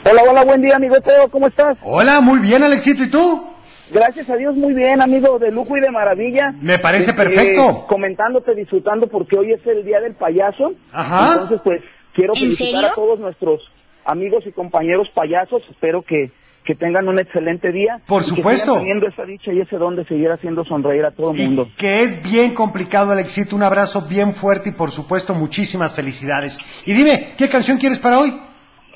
Hola, 0.10 0.22
hola, 0.30 0.44
buen 0.46 0.62
día, 0.62 0.76
amigo 0.76 1.00
Teo, 1.02 1.30
¿cómo 1.30 1.48
estás? 1.48 1.78
Hola, 1.84 2.22
muy 2.22 2.40
bien, 2.40 2.64
Alexito. 2.64 3.04
¿Y 3.04 3.10
tú? 3.10 3.44
Gracias 3.92 4.30
a 4.30 4.36
Dios, 4.36 4.56
muy 4.56 4.74
bien, 4.74 5.02
amigo, 5.02 5.40
de 5.40 5.52
lujo 5.52 5.78
y 5.78 5.82
de 5.82 5.92
maravilla. 5.92 6.54
Me 6.62 6.80
parece 6.80 7.12
Este, 7.12 7.24
perfecto. 7.24 7.86
Comentándote, 7.88 8.54
disfrutando, 8.56 9.08
porque 9.08 9.38
hoy 9.38 9.54
es 9.54 9.66
el 9.66 9.86
Día 9.86 10.02
del 10.02 10.16
Payaso. 10.16 10.74
Ajá. 10.92 11.32
Entonces, 11.34 11.62
pues, 11.64 11.82
quiero 12.14 12.34
¿En 12.34 12.40
felicitar 12.40 12.74
serio? 12.82 12.88
a 12.90 12.96
todos 12.96 13.20
nuestros 13.20 13.62
amigos 14.08 14.44
y 14.48 14.52
compañeros 14.52 15.08
payasos. 15.14 15.62
Espero 15.70 16.02
que, 16.02 16.32
que 16.66 16.74
tengan 16.74 17.08
un 17.08 17.20
excelente 17.20 17.72
día. 17.72 18.02
Por 18.08 18.24
que 18.24 18.30
supuesto. 18.30 18.72
sigan 18.72 18.80
teniendo 18.80 19.08
esa 19.08 19.26
dicha 19.26 19.54
y 19.54 19.60
ese 19.60 19.78
don 19.78 19.96
de 19.96 20.06
seguir 20.06 20.32
haciendo 20.32 20.64
sonreír 20.66 21.06
a 21.06 21.12
todo 21.12 21.32
el 21.32 21.38
mundo. 21.38 21.68
Que 21.78 22.02
es 22.02 22.24
bien 22.24 22.54
complicado, 22.54 23.12
Alexito. 23.12 23.56
Un 23.56 23.64
abrazo 23.64 24.08
bien 24.08 24.34
fuerte 24.34 24.70
y 24.70 24.74
por 24.74 24.90
supuesto 24.90 25.36
muchísimas 25.36 25.96
felicidades. 25.96 26.58
Y 26.86 26.94
dime, 26.94 27.34
¿qué 27.38 27.48
canción 27.50 27.78
quieres 27.78 28.00
para 28.00 28.20
hoy? 28.20 28.34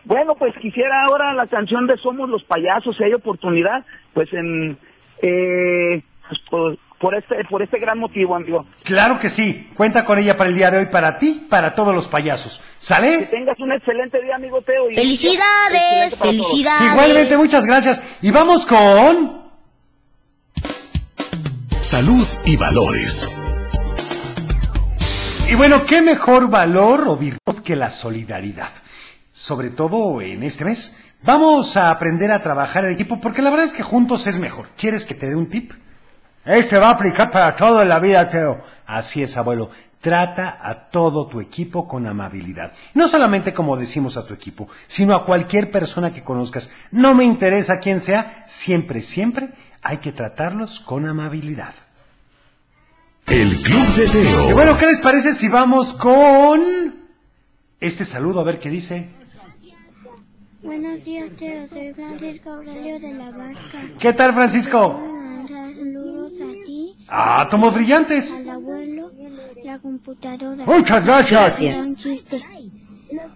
Bueno, 0.06 0.34
pues 0.36 0.56
quisiera 0.60 1.04
ahora 1.06 1.34
la 1.34 1.46
canción 1.46 1.86
de 1.86 1.96
Somos 1.98 2.28
los 2.28 2.44
Payasos, 2.44 2.98
si 2.98 3.04
hay 3.04 3.14
oportunidad, 3.14 3.86
pues 4.14 4.34
en... 4.34 4.78
Eh, 5.22 6.02
pues, 6.50 6.80
por, 7.02 7.16
este 7.16 7.36
por 7.50 7.62
este 7.64 7.80
gran 7.80 7.98
motivo, 7.98 8.36
amigo. 8.36 8.66
Claro 8.84 9.20
que 9.20 9.30
sí. 9.30 9.70
Cuenta 9.76 10.06
con 10.06 10.20
ella 10.20 10.38
para 10.38 10.50
el 10.50 10.56
día 10.56 10.70
de 10.72 10.78
hoy, 10.78 10.86
para 10.86 11.18
ti, 11.18 11.46
para 11.50 11.74
todos 11.76 11.94
los 11.96 12.08
payasos. 12.08 12.60
Que 12.60 12.66
¿Sale? 12.86 13.18
tengas 13.32 13.60
un 13.60 13.72
excelente 13.72 14.22
día, 14.22 14.36
amigo 14.36 14.62
Teo. 14.62 14.90
y- 14.90 14.96
Felicidades, 14.96 16.16
todos. 16.18 16.30
felicidades. 16.32 16.92
Igualmente, 16.94 17.36
muchas 17.38 17.66
gracias. 17.66 18.02
Y 18.22 18.32
vamos 18.32 18.66
con... 18.66 19.42
Salud 21.80 22.26
y 22.46 22.56
valores. 22.58 23.28
Y 25.50 25.56
bueno, 25.56 25.86
¿qué 25.86 26.02
mejor 26.02 26.50
valor 26.50 27.06
o 27.08 27.18
virtud 27.18 27.62
que 27.64 27.76
la 27.76 27.90
solidaridad? 27.92 28.70
Sobre 29.34 29.70
todo 29.72 30.22
en 30.22 30.44
este 30.44 30.64
mes. 30.64 30.98
Vamos 31.24 31.76
a 31.78 31.92
aprender 31.92 32.32
a 32.32 32.42
trabajar 32.42 32.86
en 32.86 32.92
equipo 32.94 33.20
porque 33.20 33.42
la 33.42 33.50
verdad 33.50 33.66
es 33.66 33.74
que 33.74 33.84
juntos 33.84 34.28
es 34.28 34.40
mejor. 34.40 34.70
¿Quieres 34.78 35.06
que 35.06 35.14
te 35.16 35.28
dé 35.28 35.36
un 35.36 35.50
tip? 35.50 35.74
Este 36.46 36.78
va 36.78 36.90
a 36.90 36.92
aplicar 36.92 37.30
para 37.32 37.56
todo 37.56 37.82
en 37.82 37.90
la 37.90 38.00
vida, 38.00 38.28
Teo. 38.30 38.62
Así 38.86 39.22
es, 39.22 39.38
abuelo. 39.38 39.70
Trata 40.02 40.58
a 40.62 40.90
todo 40.90 41.28
tu 41.28 41.40
equipo 41.40 41.88
con 41.88 42.08
amabilidad. 42.08 42.74
No 42.96 43.08
solamente 43.08 43.54
como 43.54 43.78
decimos 43.78 44.18
a 44.18 44.26
tu 44.26 44.34
equipo, 44.34 44.68
sino 44.88 45.14
a 45.14 45.26
cualquier 45.26 45.70
persona 45.70 46.12
que 46.12 46.24
conozcas. 46.24 46.72
No 46.90 47.14
me 47.14 47.24
interesa 47.24 47.80
quién 47.80 48.00
sea, 48.00 48.44
siempre, 48.48 49.02
siempre 49.02 49.52
hay 49.84 49.98
que 49.98 50.12
tratarlos 50.12 50.80
con 50.80 51.06
amabilidad. 51.08 51.74
El 53.28 53.62
Club 53.62 53.88
de 53.96 54.06
Y 54.06 54.10
Teo. 54.10 54.54
bueno, 54.56 54.78
¿qué 54.80 54.88
les 54.88 55.00
parece 55.00 55.36
si 55.36 55.48
vamos 55.48 55.94
con 55.94 56.96
este 57.80 58.04
saludo 58.04 58.40
a 58.42 58.44
ver 58.44 58.58
qué 58.58 58.70
dice? 58.70 59.10
Buenos 60.64 61.04
días, 61.06 61.30
Teo. 61.38 61.68
Soy 61.70 61.94
Francisco 61.94 62.50
Aurelio 62.50 63.00
de 63.00 63.14
la 63.14 63.26
Vasca. 63.32 63.80
¿Qué 64.00 64.14
tal, 64.14 64.34
Francisco? 64.34 65.00
Saludos 67.12 67.36
a 67.36 67.40
ti, 67.40 67.44
Ah, 67.44 67.48
tomos 67.50 67.74
brillantes. 67.74 68.32
al 68.34 68.50
abuelo, 68.50 69.12
la 69.64 69.80
computadora. 69.80 70.64
Muchas 70.66 71.06
gracias. 71.06 71.96
Chiste. 71.98 72.42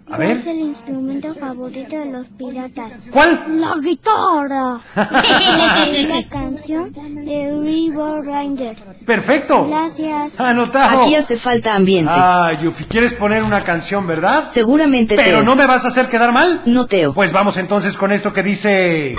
A 0.09 0.15
¿Cuál 0.15 0.19
ver. 0.19 0.37
es 0.37 0.47
el 0.47 0.59
instrumento 0.59 1.35
favorito 1.35 1.97
de 1.99 2.05
los 2.05 2.25
piratas? 2.37 2.93
¿Cuál? 3.11 3.59
La 3.59 3.73
guitarra. 3.83 4.79
la 4.95 6.29
canción 6.29 6.93
de 6.93 7.59
River 7.61 8.23
Ranger. 8.23 8.77
Perfecto. 9.05 9.67
Gracias. 9.67 10.39
Anotado. 10.39 11.01
Aquí 11.01 11.15
hace 11.15 11.35
falta 11.35 11.75
ambiente. 11.75 12.13
Ay, 12.15 12.59
Yufi, 12.61 12.85
¿quieres 12.85 13.13
poner 13.13 13.43
una 13.43 13.59
canción, 13.61 14.07
verdad? 14.07 14.45
Seguramente 14.47 15.17
Pero 15.17 15.39
Teo. 15.39 15.43
no 15.43 15.57
me 15.57 15.65
vas 15.67 15.83
a 15.83 15.89
hacer 15.89 16.07
quedar 16.07 16.31
mal. 16.31 16.61
No, 16.65 16.85
Teo. 16.85 17.13
Pues 17.13 17.33
vamos 17.33 17.57
entonces 17.57 17.97
con 17.97 18.13
esto 18.13 18.31
que 18.31 18.43
dice... 18.43 19.17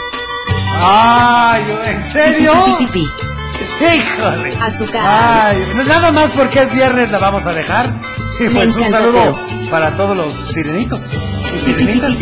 Ay, 0.78 1.62
¿en 1.88 2.02
serio? 2.02 2.52
Híjole. 3.80 4.52
Azúcar. 4.60 5.02
Ay, 5.04 5.62
pues 5.74 5.86
nada 5.86 6.12
más 6.12 6.30
porque 6.30 6.62
es 6.62 6.72
viernes 6.72 7.10
la 7.10 7.18
vamos 7.18 7.46
a 7.46 7.52
dejar. 7.52 7.92
Y 8.38 8.44
Me 8.44 8.50
pues 8.50 8.76
un 8.76 8.90
saludo 8.90 9.38
para 9.70 9.96
todos 9.96 10.16
los 10.16 10.34
sirenitos 10.34 11.00
y 11.54 11.58
sirenitas. 11.58 12.16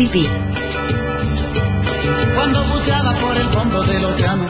cuando 2.33 2.63
buceaba 2.65 3.13
por 3.15 3.35
el 3.35 3.47
fondo 3.49 3.83
del 3.83 4.05
océano. 4.05 4.45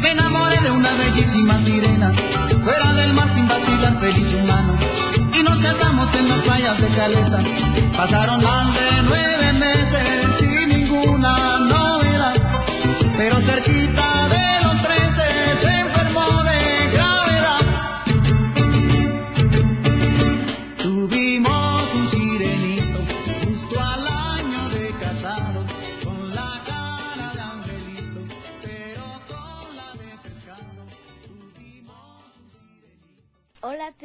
Me 0.00 0.10
enamoré 0.12 0.60
de 0.60 0.70
una 0.70 0.90
bellísima 0.94 1.54
sirena, 1.58 2.12
fuera 2.64 2.92
del 2.94 3.12
mar 3.14 3.32
sin 3.34 3.46
vacilar, 3.46 4.00
feliz 4.00 4.34
humano. 4.34 4.74
Y 5.32 5.42
nos 5.42 5.58
casamos 5.60 6.14
en 6.16 6.28
las 6.28 6.38
playas 6.40 6.80
de 6.80 6.88
Caleta. 6.88 7.38
Pasaron 7.96 8.42
más 8.42 8.74
de 8.74 9.02
nueve 9.04 9.52
meses 9.54 10.08
sin 10.38 10.68
ninguna 10.68 11.58
novedad, 11.58 12.34
pero 13.16 13.36
cerquita 13.40 14.15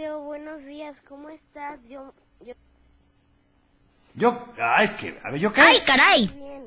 Buenos 0.10 0.66
días, 0.66 0.98
¿cómo 1.08 1.30
estás? 1.30 1.80
Yo, 1.88 2.12
yo... 2.44 2.54
Yo, 4.16 4.46
ah, 4.60 4.84
es 4.84 4.96
que, 4.96 5.16
a 5.24 5.30
ver, 5.30 5.40
¿yo 5.40 5.54
qué? 5.54 5.62
¡Ay, 5.62 5.82
caray! 5.82 6.28
Bien. 6.28 6.64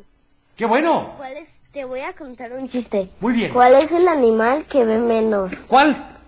¡Qué 0.54 0.64
bueno! 0.64 1.14
¿Cuál 1.16 1.38
es? 1.38 1.58
Te 1.72 1.84
voy 1.84 1.98
a 1.98 2.12
contar 2.12 2.52
un 2.52 2.68
chiste. 2.68 3.10
Muy 3.18 3.32
bien. 3.32 3.52
¿Cuál 3.52 3.74
es 3.74 3.90
el 3.90 4.06
animal 4.06 4.64
que 4.66 4.84
ve 4.84 4.98
menos? 4.98 5.52
¿Cuál? 5.66 6.20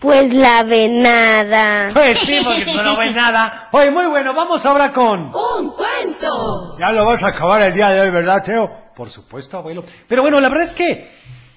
Pues 0.00 0.34
la 0.34 0.64
venada. 0.64 1.90
Pues 1.92 2.18
sí, 2.18 2.40
porque 2.44 2.64
tú 2.64 2.82
no 2.82 2.96
ves 2.96 3.14
nada. 3.14 3.68
Oye, 3.70 3.92
muy 3.92 4.06
bueno, 4.06 4.34
vamos 4.34 4.66
ahora 4.66 4.92
con... 4.92 5.32
¡Un 5.32 5.70
cuento! 5.70 6.76
Ya 6.76 6.90
lo 6.90 7.04
vas 7.04 7.22
a 7.22 7.28
acabar 7.28 7.62
el 7.62 7.72
día 7.72 7.90
de 7.90 8.00
hoy, 8.00 8.10
¿verdad, 8.10 8.42
Teo? 8.42 8.68
Por 8.96 9.10
supuesto, 9.10 9.58
abuelo. 9.58 9.84
Pero 10.08 10.22
bueno, 10.22 10.40
la 10.40 10.48
verdad 10.48 10.66
es 10.66 10.74
que 10.74 11.08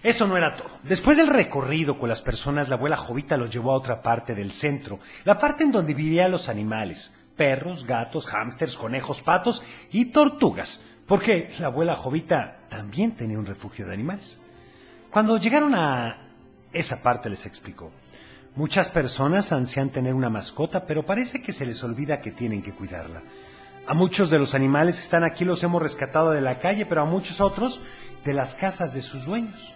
eso 0.04 0.28
no 0.28 0.36
era 0.36 0.56
todo. 0.56 0.70
Después 0.84 1.18
del 1.18 1.28
recorrido 1.28 2.00
con 2.00 2.10
las 2.10 2.22
personas, 2.22 2.70
la 2.70 2.76
abuela 2.76 2.98
Jovita 2.98 3.38
los 3.38 3.52
llevó 3.52 3.72
a 3.72 3.76
otra 3.76 4.02
parte 4.02 4.34
del 4.34 4.52
centro, 4.52 5.00
la 5.26 5.38
parte 5.38 5.64
en 5.64 5.72
donde 5.72 5.94
vivían 5.94 6.32
los 6.32 6.50
animales, 6.50 7.14
perros, 7.36 7.86
gatos, 7.86 8.26
hámsters, 8.28 8.78
conejos, 8.78 9.22
patos 9.22 9.64
y 9.92 10.06
tortugas, 10.06 10.82
porque 11.06 11.52
la 11.60 11.68
abuela 11.68 11.96
Jovita 11.96 12.62
también 12.70 13.12
tenía 13.16 13.38
un 13.38 13.46
refugio 13.46 13.86
de 13.86 13.94
animales. 13.94 14.40
Cuando 15.12 15.38
llegaron 15.38 15.76
a 15.76 16.30
esa 16.74 17.04
parte 17.04 17.30
les 17.30 17.46
explicó. 17.46 17.92
Muchas 18.56 18.90
personas 18.90 19.52
ansían 19.52 19.90
tener 19.90 20.14
una 20.14 20.30
mascota, 20.30 20.86
pero 20.86 21.06
parece 21.06 21.42
que 21.42 21.54
se 21.54 21.66
les 21.66 21.84
olvida 21.84 22.22
que 22.22 22.32
tienen 22.32 22.62
que 22.62 22.74
cuidarla. 22.74 23.22
A 23.88 23.94
muchos 23.94 24.30
de 24.30 24.40
los 24.40 24.56
animales 24.56 24.96
que 24.98 25.04
están 25.04 25.24
aquí 25.24 25.46
los 25.46 25.64
hemos 25.64 25.82
rescatado 25.82 26.32
de 26.32 26.42
la 26.42 26.60
calle, 26.60 26.86
pero 26.86 27.02
a 27.02 27.06
muchos 27.06 27.42
otros 27.42 27.82
de 28.24 28.34
las 28.34 28.56
casas 28.56 28.94
de 28.94 29.02
sus 29.02 29.26
dueños. 29.26 29.74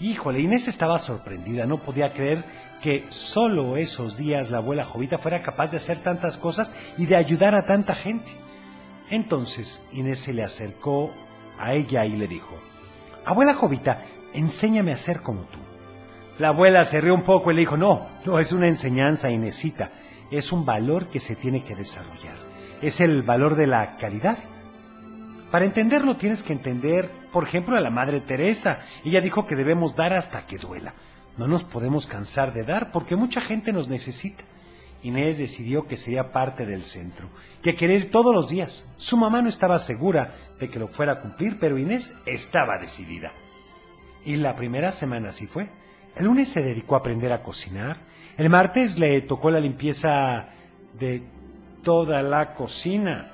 Híjole, 0.00 0.40
Inés 0.40 0.68
estaba 0.68 0.98
sorprendida, 0.98 1.66
no 1.66 1.80
podía 1.80 2.12
creer 2.12 2.44
que 2.82 3.06
solo 3.10 3.76
esos 3.76 4.16
días 4.16 4.50
la 4.50 4.58
abuela 4.58 4.84
Jovita 4.84 5.18
fuera 5.18 5.42
capaz 5.42 5.70
de 5.70 5.76
hacer 5.76 5.98
tantas 5.98 6.36
cosas 6.36 6.74
y 6.98 7.06
de 7.06 7.16
ayudar 7.16 7.54
a 7.54 7.64
tanta 7.64 7.94
gente. 7.94 8.32
Entonces 9.10 9.82
Inés 9.92 10.18
se 10.18 10.32
le 10.32 10.42
acercó 10.42 11.12
a 11.58 11.74
ella 11.74 12.04
y 12.06 12.16
le 12.16 12.26
dijo, 12.26 12.58
Abuela 13.24 13.54
Jovita, 13.54 14.02
enséñame 14.32 14.92
a 14.92 14.96
ser 14.96 15.22
como 15.22 15.42
tú. 15.44 15.58
La 16.38 16.48
abuela 16.48 16.84
se 16.84 17.00
rió 17.00 17.14
un 17.14 17.22
poco 17.22 17.52
y 17.52 17.54
le 17.54 17.60
dijo, 17.60 17.76
no, 17.76 18.08
no 18.24 18.40
es 18.40 18.52
una 18.52 18.66
enseñanza, 18.66 19.30
Inesita, 19.30 19.92
es 20.30 20.50
un 20.50 20.64
valor 20.64 21.08
que 21.08 21.20
se 21.20 21.36
tiene 21.36 21.62
que 21.62 21.76
desarrollar. 21.76 22.36
Es 22.82 23.00
el 23.00 23.22
valor 23.22 23.54
de 23.54 23.68
la 23.68 23.96
caridad. 23.96 24.36
Para 25.54 25.66
entenderlo 25.66 26.16
tienes 26.16 26.42
que 26.42 26.52
entender, 26.52 27.08
por 27.30 27.44
ejemplo, 27.44 27.76
a 27.76 27.80
la 27.80 27.88
Madre 27.88 28.20
Teresa. 28.20 28.80
Ella 29.04 29.20
dijo 29.20 29.46
que 29.46 29.54
debemos 29.54 29.94
dar 29.94 30.12
hasta 30.12 30.46
que 30.46 30.58
duela. 30.58 30.94
No 31.36 31.46
nos 31.46 31.62
podemos 31.62 32.08
cansar 32.08 32.52
de 32.52 32.64
dar 32.64 32.90
porque 32.90 33.14
mucha 33.14 33.40
gente 33.40 33.72
nos 33.72 33.86
necesita. 33.86 34.42
Inés 35.04 35.38
decidió 35.38 35.86
que 35.86 35.96
sería 35.96 36.32
parte 36.32 36.66
del 36.66 36.82
centro, 36.82 37.28
que 37.62 37.76
quería 37.76 37.98
ir 37.98 38.10
todos 38.10 38.34
los 38.34 38.48
días. 38.48 38.84
Su 38.96 39.16
mamá 39.16 39.42
no 39.42 39.48
estaba 39.48 39.78
segura 39.78 40.34
de 40.58 40.68
que 40.68 40.80
lo 40.80 40.88
fuera 40.88 41.12
a 41.12 41.20
cumplir, 41.20 41.56
pero 41.60 41.78
Inés 41.78 42.14
estaba 42.26 42.76
decidida. 42.78 43.30
Y 44.24 44.34
la 44.34 44.56
primera 44.56 44.90
semana 44.90 45.28
así 45.28 45.46
fue. 45.46 45.68
El 46.16 46.24
lunes 46.24 46.48
se 46.48 46.64
dedicó 46.64 46.96
a 46.96 46.98
aprender 46.98 47.30
a 47.32 47.44
cocinar. 47.44 47.98
El 48.36 48.50
martes 48.50 48.98
le 48.98 49.20
tocó 49.20 49.52
la 49.52 49.60
limpieza 49.60 50.48
de 50.98 51.22
toda 51.84 52.24
la 52.24 52.56
cocina. 52.56 53.30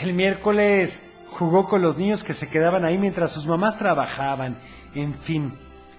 El 0.00 0.14
miércoles 0.14 1.09
jugó 1.32 1.68
con 1.68 1.82
los 1.82 1.96
niños 1.96 2.24
que 2.24 2.34
se 2.34 2.48
quedaban 2.48 2.84
ahí 2.84 2.98
mientras 2.98 3.32
sus 3.32 3.46
mamás 3.46 3.78
trabajaban. 3.78 4.58
En 4.94 5.14
fin, 5.14 5.58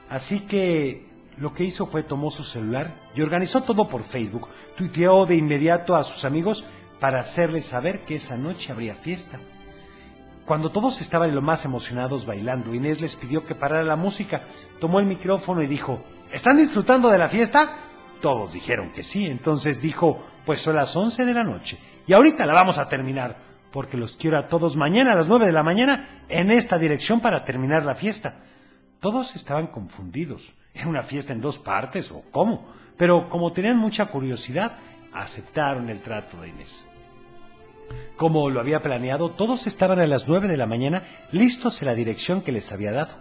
así 0.09 0.41
que 0.41 1.07
lo 1.37 1.53
que 1.53 1.63
hizo 1.63 1.85
fue 1.87 2.03
tomó 2.03 2.29
su 2.29 2.43
celular 2.43 2.99
y 3.15 3.21
organizó 3.21 3.61
todo 3.61 3.87
por 3.87 4.03
Facebook. 4.03 4.47
Tuiteó 4.75 5.25
de 5.25 5.35
inmediato 5.35 5.95
a 5.95 6.03
sus 6.03 6.25
amigos 6.25 6.65
para 6.99 7.19
hacerles 7.19 7.65
saber 7.65 8.05
que 8.05 8.15
esa 8.15 8.37
noche 8.37 8.71
habría 8.71 8.95
fiesta. 8.95 9.39
Cuando 10.45 10.71
todos 10.71 11.01
estaban 11.01 11.33
lo 11.33 11.41
más 11.41 11.65
emocionados 11.65 12.25
bailando, 12.25 12.73
Inés 12.73 12.99
les 12.99 13.15
pidió 13.15 13.45
que 13.45 13.55
parara 13.55 13.83
la 13.83 13.95
música, 13.95 14.43
tomó 14.79 14.99
el 14.99 15.05
micrófono 15.05 15.61
y 15.61 15.67
dijo, 15.67 16.03
¿Están 16.31 16.57
disfrutando 16.57 17.09
de 17.09 17.17
la 17.17 17.29
fiesta? 17.29 17.77
Todos 18.21 18.53
dijeron 18.53 18.91
que 18.91 19.03
sí, 19.03 19.25
entonces 19.25 19.81
dijo, 19.81 20.23
pues 20.45 20.61
son 20.61 20.75
las 20.75 20.95
11 20.95 21.25
de 21.25 21.33
la 21.33 21.43
noche 21.43 21.79
y 22.07 22.13
ahorita 22.13 22.45
la 22.45 22.53
vamos 22.53 22.77
a 22.77 22.87
terminar, 22.87 23.37
porque 23.71 23.97
los 23.97 24.17
quiero 24.17 24.37
a 24.37 24.47
todos 24.47 24.75
mañana 24.75 25.13
a 25.13 25.15
las 25.15 25.27
9 25.27 25.45
de 25.45 25.51
la 25.51 25.63
mañana 25.63 26.23
en 26.29 26.51
esta 26.51 26.77
dirección 26.77 27.19
para 27.21 27.43
terminar 27.43 27.85
la 27.85 27.95
fiesta. 27.95 28.35
Todos 28.99 29.35
estaban 29.35 29.67
confundidos. 29.67 30.53
¿Era 30.73 30.87
una 30.87 31.03
fiesta 31.03 31.33
en 31.33 31.41
dos 31.41 31.57
partes 31.57 32.11
o 32.11 32.23
cómo? 32.31 32.71
Pero 32.97 33.29
como 33.29 33.51
tenían 33.51 33.77
mucha 33.77 34.05
curiosidad, 34.07 34.77
aceptaron 35.13 35.89
el 35.89 36.01
trato 36.01 36.41
de 36.41 36.49
Inés. 36.49 36.87
Como 38.15 38.49
lo 38.49 38.59
había 38.59 38.81
planeado, 38.81 39.31
todos 39.31 39.67
estaban 39.67 39.99
a 39.99 40.07
las 40.07 40.27
nueve 40.27 40.47
de 40.47 40.57
la 40.57 40.67
mañana 40.67 41.03
listos 41.31 41.81
en 41.81 41.87
la 41.87 41.95
dirección 41.95 42.41
que 42.41 42.51
les 42.51 42.71
había 42.71 42.91
dado. 42.91 43.15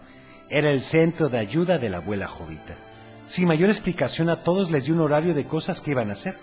Era 0.48 0.70
el 0.70 0.82
centro 0.82 1.28
de 1.28 1.38
ayuda 1.38 1.78
de 1.78 1.90
la 1.90 1.98
abuela 1.98 2.28
Jovita. 2.28 2.76
Sin 3.26 3.48
mayor 3.48 3.70
explicación 3.70 4.28
a 4.28 4.42
todos 4.42 4.70
les 4.70 4.84
dio 4.84 4.94
un 4.94 5.00
horario 5.00 5.34
de 5.34 5.46
cosas 5.46 5.80
que 5.80 5.92
iban 5.92 6.10
a 6.10 6.14
hacer. 6.14 6.36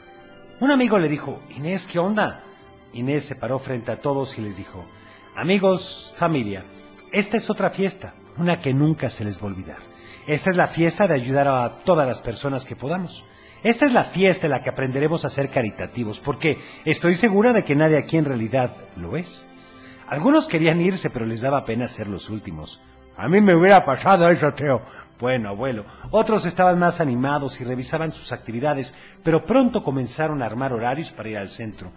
Un 0.59 0.71
amigo 0.71 0.97
le 0.97 1.09
dijo, 1.09 1.41
Inés, 1.55 1.87
¿qué 1.87 1.99
onda? 1.99 2.43
Inés 2.93 3.25
se 3.25 3.35
paró 3.35 3.59
frente 3.59 3.91
a 3.91 4.01
todos 4.01 4.37
y 4.37 4.41
les 4.41 4.57
dijo, 4.57 4.85
amigos, 5.35 6.13
familia, 6.15 6.65
esta 7.11 7.37
es 7.37 7.49
otra 7.49 7.69
fiesta, 7.69 8.15
una 8.37 8.59
que 8.59 8.73
nunca 8.73 9.09
se 9.09 9.25
les 9.25 9.39
va 9.39 9.43
a 9.43 9.47
olvidar. 9.47 9.77
Esta 10.27 10.49
es 10.49 10.57
la 10.57 10.67
fiesta 10.67 11.07
de 11.07 11.13
ayudar 11.13 11.47
a 11.47 11.79
todas 11.85 12.07
las 12.07 12.21
personas 12.21 12.65
que 12.65 12.75
podamos. 12.75 13.23
Esta 13.63 13.85
es 13.85 13.93
la 13.93 14.03
fiesta 14.03 14.47
en 14.47 14.51
la 14.51 14.61
que 14.61 14.69
aprenderemos 14.69 15.25
a 15.25 15.29
ser 15.29 15.49
caritativos, 15.49 16.19
porque 16.19 16.59
estoy 16.85 17.15
segura 17.15 17.53
de 17.53 17.63
que 17.63 17.75
nadie 17.75 17.97
aquí 17.97 18.17
en 18.17 18.25
realidad 18.25 18.75
lo 18.95 19.17
es. 19.17 19.47
Algunos 20.07 20.47
querían 20.47 20.81
irse, 20.81 21.09
pero 21.09 21.25
les 21.25 21.41
daba 21.41 21.65
pena 21.65 21.87
ser 21.87 22.07
los 22.07 22.29
últimos. 22.29 22.81
A 23.17 23.27
mí 23.27 23.41
me 23.41 23.55
hubiera 23.55 23.83
pasado 23.83 24.29
eso, 24.29 24.53
Teo. 24.53 24.81
Bueno, 25.19 25.49
abuelo. 25.49 25.85
Otros 26.11 26.45
estaban 26.45 26.77
más 26.77 27.01
animados 27.01 27.59
y 27.59 27.63
revisaban 27.63 28.11
sus 28.11 28.31
actividades, 28.31 28.93
pero 29.23 29.45
pronto 29.45 29.83
comenzaron 29.83 30.43
a 30.43 30.45
armar 30.45 30.73
horarios 30.73 31.11
para 31.11 31.29
ir 31.29 31.37
al 31.37 31.49
centro. 31.49 31.91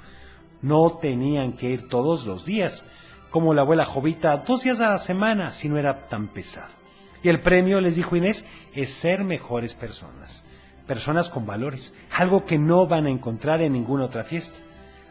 No 0.63 0.99
tenían 1.01 1.55
que 1.55 1.71
ir 1.71 1.89
todos 1.89 2.27
los 2.27 2.45
días, 2.45 2.85
como 3.31 3.55
la 3.55 3.63
abuela 3.63 3.85
Jovita, 3.85 4.39
dos 4.39 4.63
días 4.63 4.81
a 4.81 4.91
la 4.91 4.99
semana, 4.99 5.53
si 5.53 5.69
no 5.69 5.79
era 5.79 6.09
tan 6.09 6.29
pesado. 6.29 6.81
Y 7.23 7.29
el 7.29 7.41
premio, 7.41 7.81
les 7.81 7.97
dijo 7.97 8.17
Inés, 8.17 8.45
es 8.75 8.91
ser 8.91 9.25
mejores 9.25 9.75
personas. 9.75 10.43
Personas 10.87 11.31
con 11.31 11.47
valores, 11.47 11.95
algo 12.17 12.45
que 12.45 12.59
no 12.59 12.87
van 12.87 13.07
a 13.07 13.11
encontrar 13.11 13.63
en 13.63 13.73
ninguna 13.73 14.05
otra 14.05 14.25
fiesta. 14.25 14.59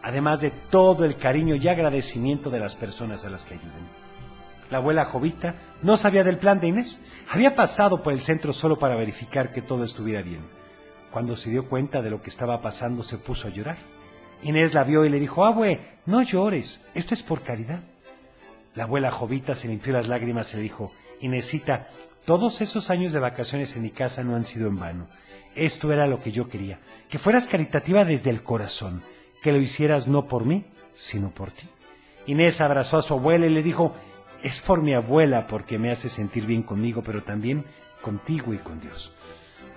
Además 0.01 0.41
de 0.41 0.51
todo 0.51 1.05
el 1.05 1.17
cariño 1.17 1.55
y 1.55 1.67
agradecimiento 1.67 2.49
de 2.49 2.59
las 2.59 2.75
personas 2.75 3.25
a 3.25 3.29
las 3.29 3.45
que 3.45 3.55
ayuden. 3.55 3.88
La 4.69 4.77
abuela 4.77 5.05
Jovita 5.05 5.55
no 5.81 5.97
sabía 5.97 6.23
del 6.23 6.38
plan 6.38 6.59
de 6.59 6.67
Inés. 6.67 7.01
Había 7.31 7.55
pasado 7.55 8.03
por 8.03 8.13
el 8.13 8.21
centro 8.21 8.53
solo 8.53 8.77
para 8.77 8.95
verificar 8.95 9.51
que 9.51 9.62
todo 9.62 9.83
estuviera 9.83 10.21
bien. 10.21 10.41
Cuando 11.12 11.35
se 11.35 11.49
dio 11.49 11.67
cuenta 11.67 12.01
de 12.01 12.12
lo 12.12 12.21
que 12.21 12.29
estaba 12.29 12.62
pasando, 12.62 13.03
se 13.03 13.17
puso 13.17 13.47
a 13.47 13.51
llorar. 13.51 13.77
Inés 14.41 14.73
la 14.73 14.84
vio 14.84 15.06
y 15.06 15.10
le 15.10 15.19
dijo, 15.19 15.45
abue, 15.45 15.80
no 16.06 16.21
llores, 16.21 16.82
esto 16.93 17.13
es 17.13 17.23
por 17.23 17.41
caridad. 17.41 17.82
La 18.75 18.84
abuela 18.84 19.12
Jovita 19.12 19.56
se 19.56 19.67
limpió 19.67 19.93
las 19.93 20.08
lágrimas 20.08 20.54
y 20.54 20.58
le 20.58 20.63
dijo, 20.63 20.91
Inésita, 21.19 21.88
todos 22.25 22.62
esos 22.62 22.89
años 22.89 23.12
de 23.12 23.19
vacaciones 23.19 23.75
en 23.75 23.84
mi 23.84 23.89
casa 23.89 24.23
no 24.23 24.36
han 24.36 24.45
sido 24.45 24.67
en 24.67 24.80
vano. 24.80 25.08
Esto 25.56 25.91
era 25.91 26.08
lo 26.08 26.21
que 26.21 26.32
yo 26.32 26.47
quería, 26.47 26.80
que 27.10 27.17
fueras 27.17 27.47
caritativa 27.47 28.06
desde 28.06 28.30
el 28.30 28.43
corazón, 28.43 29.02
que 29.41 29.52
lo 29.52 29.58
hicieras 29.58 30.08
no 30.08 30.28
por 30.28 30.45
mí, 30.45 30.65
sino 30.93 31.32
por 31.32 31.52
ti. 31.52 31.67
Inés 32.28 32.62
abrazó 32.62 32.97
a 32.97 33.02
su 33.02 33.15
abuela 33.15 33.47
y 33.47 33.49
le 33.49 33.63
dijo, 33.63 33.93
es 34.43 34.62
por 34.62 34.82
mi 34.82 34.93
abuela 34.93 35.47
porque 35.47 35.80
me 35.80 35.91
hace 35.91 36.08
sentir 36.08 36.45
bien 36.45 36.63
conmigo, 36.63 37.02
pero 37.04 37.23
también 37.23 37.65
contigo 38.02 38.54
y 38.54 38.58
con 38.58 38.80
Dios. 38.80 39.13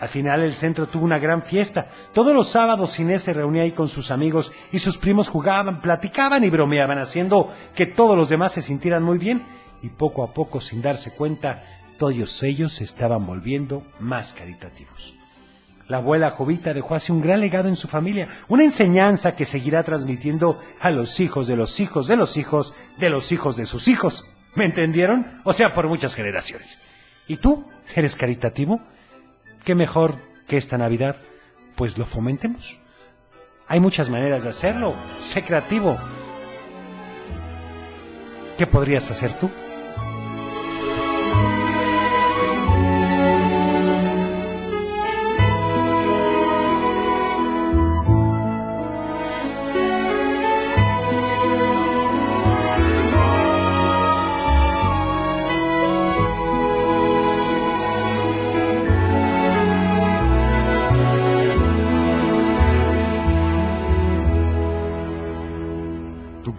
Al 0.03 0.09
final 0.09 0.43
el 0.43 0.53
centro 0.53 0.89
tuvo 0.89 1.05
una 1.05 1.21
gran 1.21 1.45
fiesta. 1.45 1.87
Todos 2.13 2.35
los 2.35 2.49
sábados 2.49 2.99
Inés 2.99 3.23
se 3.23 3.33
reunía 3.33 3.63
ahí 3.63 3.71
con 3.71 3.89
sus 3.89 4.11
amigos 4.11 4.51
y 4.73 4.81
sus 4.81 4.99
primos 4.99 5.29
jugaban, 5.29 5.81
platicaban 5.81 6.43
y 6.43 6.51
bromeaban, 6.51 6.99
haciendo 6.99 7.55
que 7.77 7.87
todos 7.87 8.17
los 8.17 8.29
demás 8.29 8.51
se 8.51 8.63
sintieran 8.63 9.05
muy 9.05 9.19
bien 9.19 9.47
y 9.81 9.91
poco 9.91 10.25
a 10.25 10.35
poco, 10.35 10.61
sin 10.61 10.83
darse 10.83 11.13
cuenta, 11.13 11.63
todos 11.99 12.43
ellos 12.43 12.73
se 12.73 12.83
estaban 12.83 13.25
volviendo 13.25 13.85
más 14.01 14.35
caritativos. 14.35 15.15
La 15.87 15.99
abuela 15.99 16.33
Jovita 16.33 16.75
dejó 16.75 16.97
así 16.97 17.13
un 17.13 17.21
gran 17.21 17.39
legado 17.39 17.69
en 17.69 17.77
su 17.77 17.87
familia, 17.87 18.27
una 18.49 18.65
enseñanza 18.65 19.37
que 19.37 19.45
seguirá 19.45 19.85
transmitiendo 19.85 20.59
a 20.81 20.91
los 20.91 21.21
hijos 21.21 21.47
de 21.47 21.55
los 21.55 21.79
hijos 21.79 22.09
de 22.09 22.17
los 22.17 22.37
hijos 22.37 22.75
de 22.99 23.09
los 23.09 23.31
hijos 23.31 23.55
de 23.55 23.67
sus 23.67 23.87
hijos. 23.87 24.25
¿Me 24.57 24.65
entendieron? 24.65 25.41
O 25.45 25.53
sea, 25.53 25.73
por 25.73 25.87
muchas 25.87 26.17
generaciones. 26.17 26.81
¿Y 27.29 27.37
tú? 27.37 27.65
¿Eres 27.95 28.17
caritativo? 28.17 28.81
¿Qué 29.65 29.77
mejor 29.77 30.17
que 30.49 30.57
esta 30.57 30.77
Navidad? 30.77 31.17
Pues 31.77 31.97
lo 31.97 32.05
fomentemos. 32.05 32.81
Hay 33.69 33.79
muchas 33.79 34.11
maneras 34.11 34.43
de 34.43 34.49
hacerlo. 34.49 34.95
Sé 35.21 35.45
creativo. 35.45 35.99
¿Qué 38.59 38.67
podrías 38.67 39.09
hacer 39.13 39.33
tú? 39.39 39.51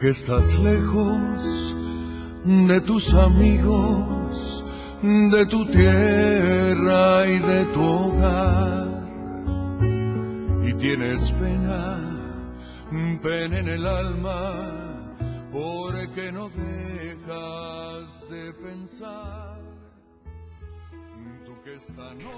Que 0.04 0.10
estás 0.10 0.60
lejos 0.60 1.74
de 2.44 2.82
tus 2.82 3.14
amigos, 3.14 4.62
de 5.02 5.46
tu 5.46 5.66
tierra 5.68 7.26
y 7.26 7.40
de 7.40 7.66
tu 7.74 7.82
hogar, 7.82 8.88
y 10.68 10.74
tienes 10.74 11.32
pena, 11.32 12.02
pena 13.22 13.60
en 13.60 13.70
el 13.70 13.88
alma, 13.88 14.52
porque 15.54 16.34
no 16.34 16.50
dejas 16.50 18.30
de 18.30 18.52
pensar. 18.56 19.73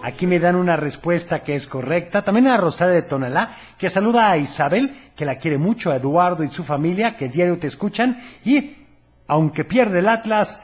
Aquí 0.04 0.28
me 0.28 0.40
dan 0.40 0.56
una 0.56 0.76
respuesta 0.76 1.42
que 1.44 1.56
es 1.56 1.68
correcta. 1.68 2.24
También 2.24 2.48
a 2.48 2.58
Rosario 2.58 2.94
de 2.94 3.02
Tonalá, 3.02 3.56
que 3.78 3.90
saluda 3.90 4.30
a 4.30 4.38
Isabel, 4.38 4.96
que 5.16 5.26
la 5.26 5.38
quiere 5.38 5.58
mucho, 5.58 5.92
a 5.92 5.96
Eduardo 5.96 6.44
y 6.44 6.52
su 6.52 6.64
familia, 6.64 7.18
que 7.18 7.30
diario 7.30 7.58
te 7.58 7.68
escuchan. 7.68 8.22
Y, 8.44 8.76
aunque 9.28 9.66
pierde 9.66 10.00
el 10.00 10.10
Atlas, 10.10 10.62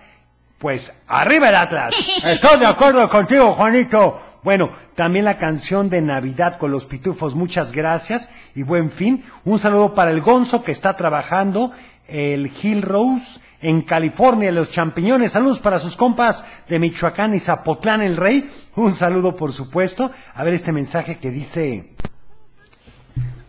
pues 0.59 1.03
arriba 1.07 1.49
el 1.49 1.55
Atlas. 1.55 1.95
Estoy 2.25 2.59
de 2.59 2.67
acuerdo 2.67 3.09
contigo, 3.09 3.53
Juanito. 3.53 4.21
Bueno, 4.43 4.71
también 4.95 5.25
la 5.25 5.37
canción 5.37 5.89
de 5.89 6.01
Navidad 6.01 6.57
con 6.57 6.71
los 6.71 6.87
pitufos, 6.87 7.35
muchas 7.35 7.71
gracias 7.71 8.29
y 8.55 8.63
buen 8.63 8.89
fin. 8.89 9.23
Un 9.43 9.59
saludo 9.59 9.93
para 9.93 10.11
el 10.11 10.21
Gonzo 10.21 10.63
que 10.63 10.71
está 10.71 10.95
trabajando, 10.95 11.71
el 12.07 12.51
Hill 12.61 12.81
Rose 12.81 13.39
en 13.61 13.81
California, 13.81 14.51
los 14.51 14.69
champiñones. 14.69 15.31
Saludos 15.33 15.59
para 15.59 15.79
sus 15.79 15.95
compas 15.95 16.43
de 16.67 16.79
Michoacán 16.79 17.33
y 17.33 17.39
Zapotlán 17.39 18.01
el 18.01 18.17
Rey. 18.17 18.49
Un 18.75 18.95
saludo, 18.95 19.35
por 19.35 19.53
supuesto. 19.53 20.11
A 20.33 20.43
ver 20.43 20.53
este 20.53 20.71
mensaje 20.71 21.17
que 21.17 21.31
dice... 21.31 21.93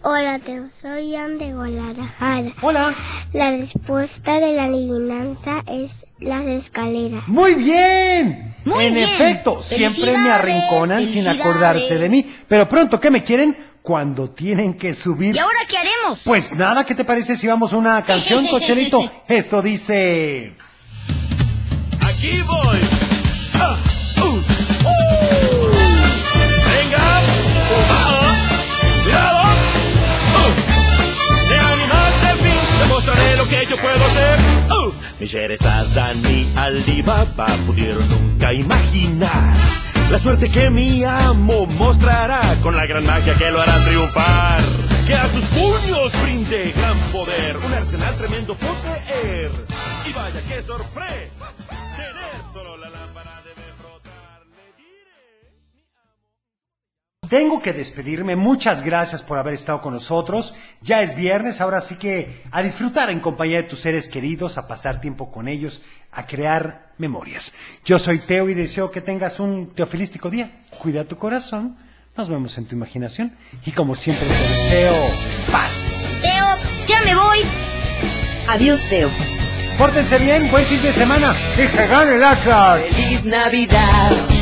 Hola, 0.05 0.41
Teo. 0.41 0.65
Soy 0.81 1.13
Ian 1.13 1.39
de 1.39 1.53
Guadalajara. 1.53 2.53
Hola. 2.61 2.93
La 3.33 3.53
respuesta 3.53 4.41
de 4.41 4.57
la 4.57 4.65
adivinanza 4.65 5.63
es 5.69 6.05
las 6.19 6.45
escaleras. 6.45 7.23
Muy 7.29 7.55
bien. 7.55 8.57
Muy 8.65 8.87
en 8.87 8.95
bien. 8.95 9.09
efecto, 9.09 9.63
siempre 9.63 10.19
me 10.19 10.31
arrinconan 10.31 11.07
sin 11.07 11.29
acordarse 11.29 11.99
de 11.99 12.09
mí. 12.09 12.27
Pero 12.49 12.69
pronto, 12.69 12.99
¿qué 12.99 13.13
me 13.13 13.23
quieren? 13.23 13.57
Cuando 13.83 14.31
tienen 14.31 14.75
que 14.75 14.95
subir. 14.95 15.35
¿Y 15.35 15.39
ahora 15.39 15.59
qué 15.69 15.77
haremos? 15.77 16.23
Pues 16.25 16.53
nada, 16.53 16.85
¿qué 16.85 16.95
te 16.95 17.05
parece 17.05 17.37
si 17.37 17.49
vamos 17.49 17.73
a 17.73 17.77
una 17.77 18.03
canción, 18.05 18.47
Cochelito? 18.51 19.11
Esto 19.27 19.61
dice... 19.61 20.55
Aquí 22.01 22.41
voy. 22.43 22.79
Ah, 23.55 23.77
uh, 24.19 24.23
uh. 24.23 24.43
Venga. 26.69 27.21
Cuidado. 29.03 29.43
Uh. 30.39 31.49
Te 31.49 31.59
animaste 31.59 32.35
fin. 32.43 32.61
Demostraré 32.83 33.37
lo 33.37 33.49
que 33.49 33.67
yo 33.67 33.77
puedo 33.79 34.05
hacer. 34.05 34.39
Uh. 34.71 34.93
Ni 35.19 35.27
Sherazada 35.27 36.15
ni 36.15 36.53
Alibaba 36.57 37.47
pudieron 37.67 38.09
nunca 38.09 38.53
imaginar 38.53 39.82
la 40.13 40.19
suerte 40.19 40.51
que 40.51 40.69
mi 40.69 41.03
amo 41.05 41.65
mostrará 41.79 42.43
con 42.63 42.77
la 42.77 42.85
gran 42.85 43.07
magia 43.07 43.33
que 43.35 43.51
lo 43.51 43.63
hará 43.63 43.83
triunfar. 43.83 44.61
Que 45.07 45.15
a 45.15 45.27
sus 45.27 45.43
puños 45.47 46.23
brinde 46.23 46.71
gran 46.77 46.99
poder, 47.11 47.57
un 47.57 47.73
arsenal 47.73 48.15
tremendo 48.17 48.55
poseer. 48.55 49.51
Y 50.07 50.13
vaya 50.13 50.41
qué 50.47 50.61
sorpresa 50.61 51.49
tener 51.97 52.53
solo 52.53 52.77
la 52.77 52.91
lámpara 52.91 53.41
de 53.43 53.72
Tengo 57.33 57.63
que 57.63 57.73
despedirme. 57.73 58.37
Muchas 58.37 58.83
gracias 58.83 59.23
por 59.23 59.39
haber 59.39 59.55
estado 59.55 59.81
con 59.81 59.95
nosotros. 59.95 60.55
Ya 60.83 61.01
es 61.01 61.17
viernes, 61.17 61.63
ahora 61.63 61.81
sí 61.81 61.95
que 61.95 62.43
a 62.51 62.63
disfrutar 62.63 63.09
en 63.09 63.21
compañía 63.21 63.57
de 63.57 63.63
tus 63.63 63.81
seres 63.81 64.07
queridos, 64.07 64.59
a 64.59 64.69
pasar 64.69 65.01
tiempo 65.01 65.33
con 65.33 65.49
ellos, 65.49 65.81
a 66.13 66.27
crear 66.27 66.93
memorias. 66.99 67.55
Yo 67.87 67.99
soy 67.99 68.19
Teo 68.19 68.51
y 68.51 68.55
deseo 68.55 68.91
que 68.91 69.01
tengas 69.01 69.41
un 69.41 69.69
teofilístico 69.69 70.29
día. 70.29 70.61
Cuida 70.79 71.05
tu 71.05 71.17
corazón. 71.17 71.79
Nos 72.19 72.29
vemos 72.29 72.59
en 72.59 72.67
tu 72.67 72.77
imaginación. 72.77 73.35
Y 73.65 73.73
como 73.73 73.95
siempre 73.95 74.29
te 74.29 74.35
deseo 74.35 74.95
paz. 75.51 75.91
Teo, 76.21 76.85
ya 76.85 77.01
me 77.01 77.15
voy. 77.15 77.39
Adiós, 78.47 78.85
Teo. 78.91 79.09
Pórtense 79.79 80.19
bien, 80.19 80.51
buen 80.51 80.67
fin 80.67 80.83
de 80.83 80.93
semana. 80.93 81.35
Y 81.55 81.67
que 81.67 81.87
gane 81.87 82.17
el 82.17 82.25
Atlas. 82.25 82.83
Feliz 82.91 83.25
Navidad. 83.25 84.42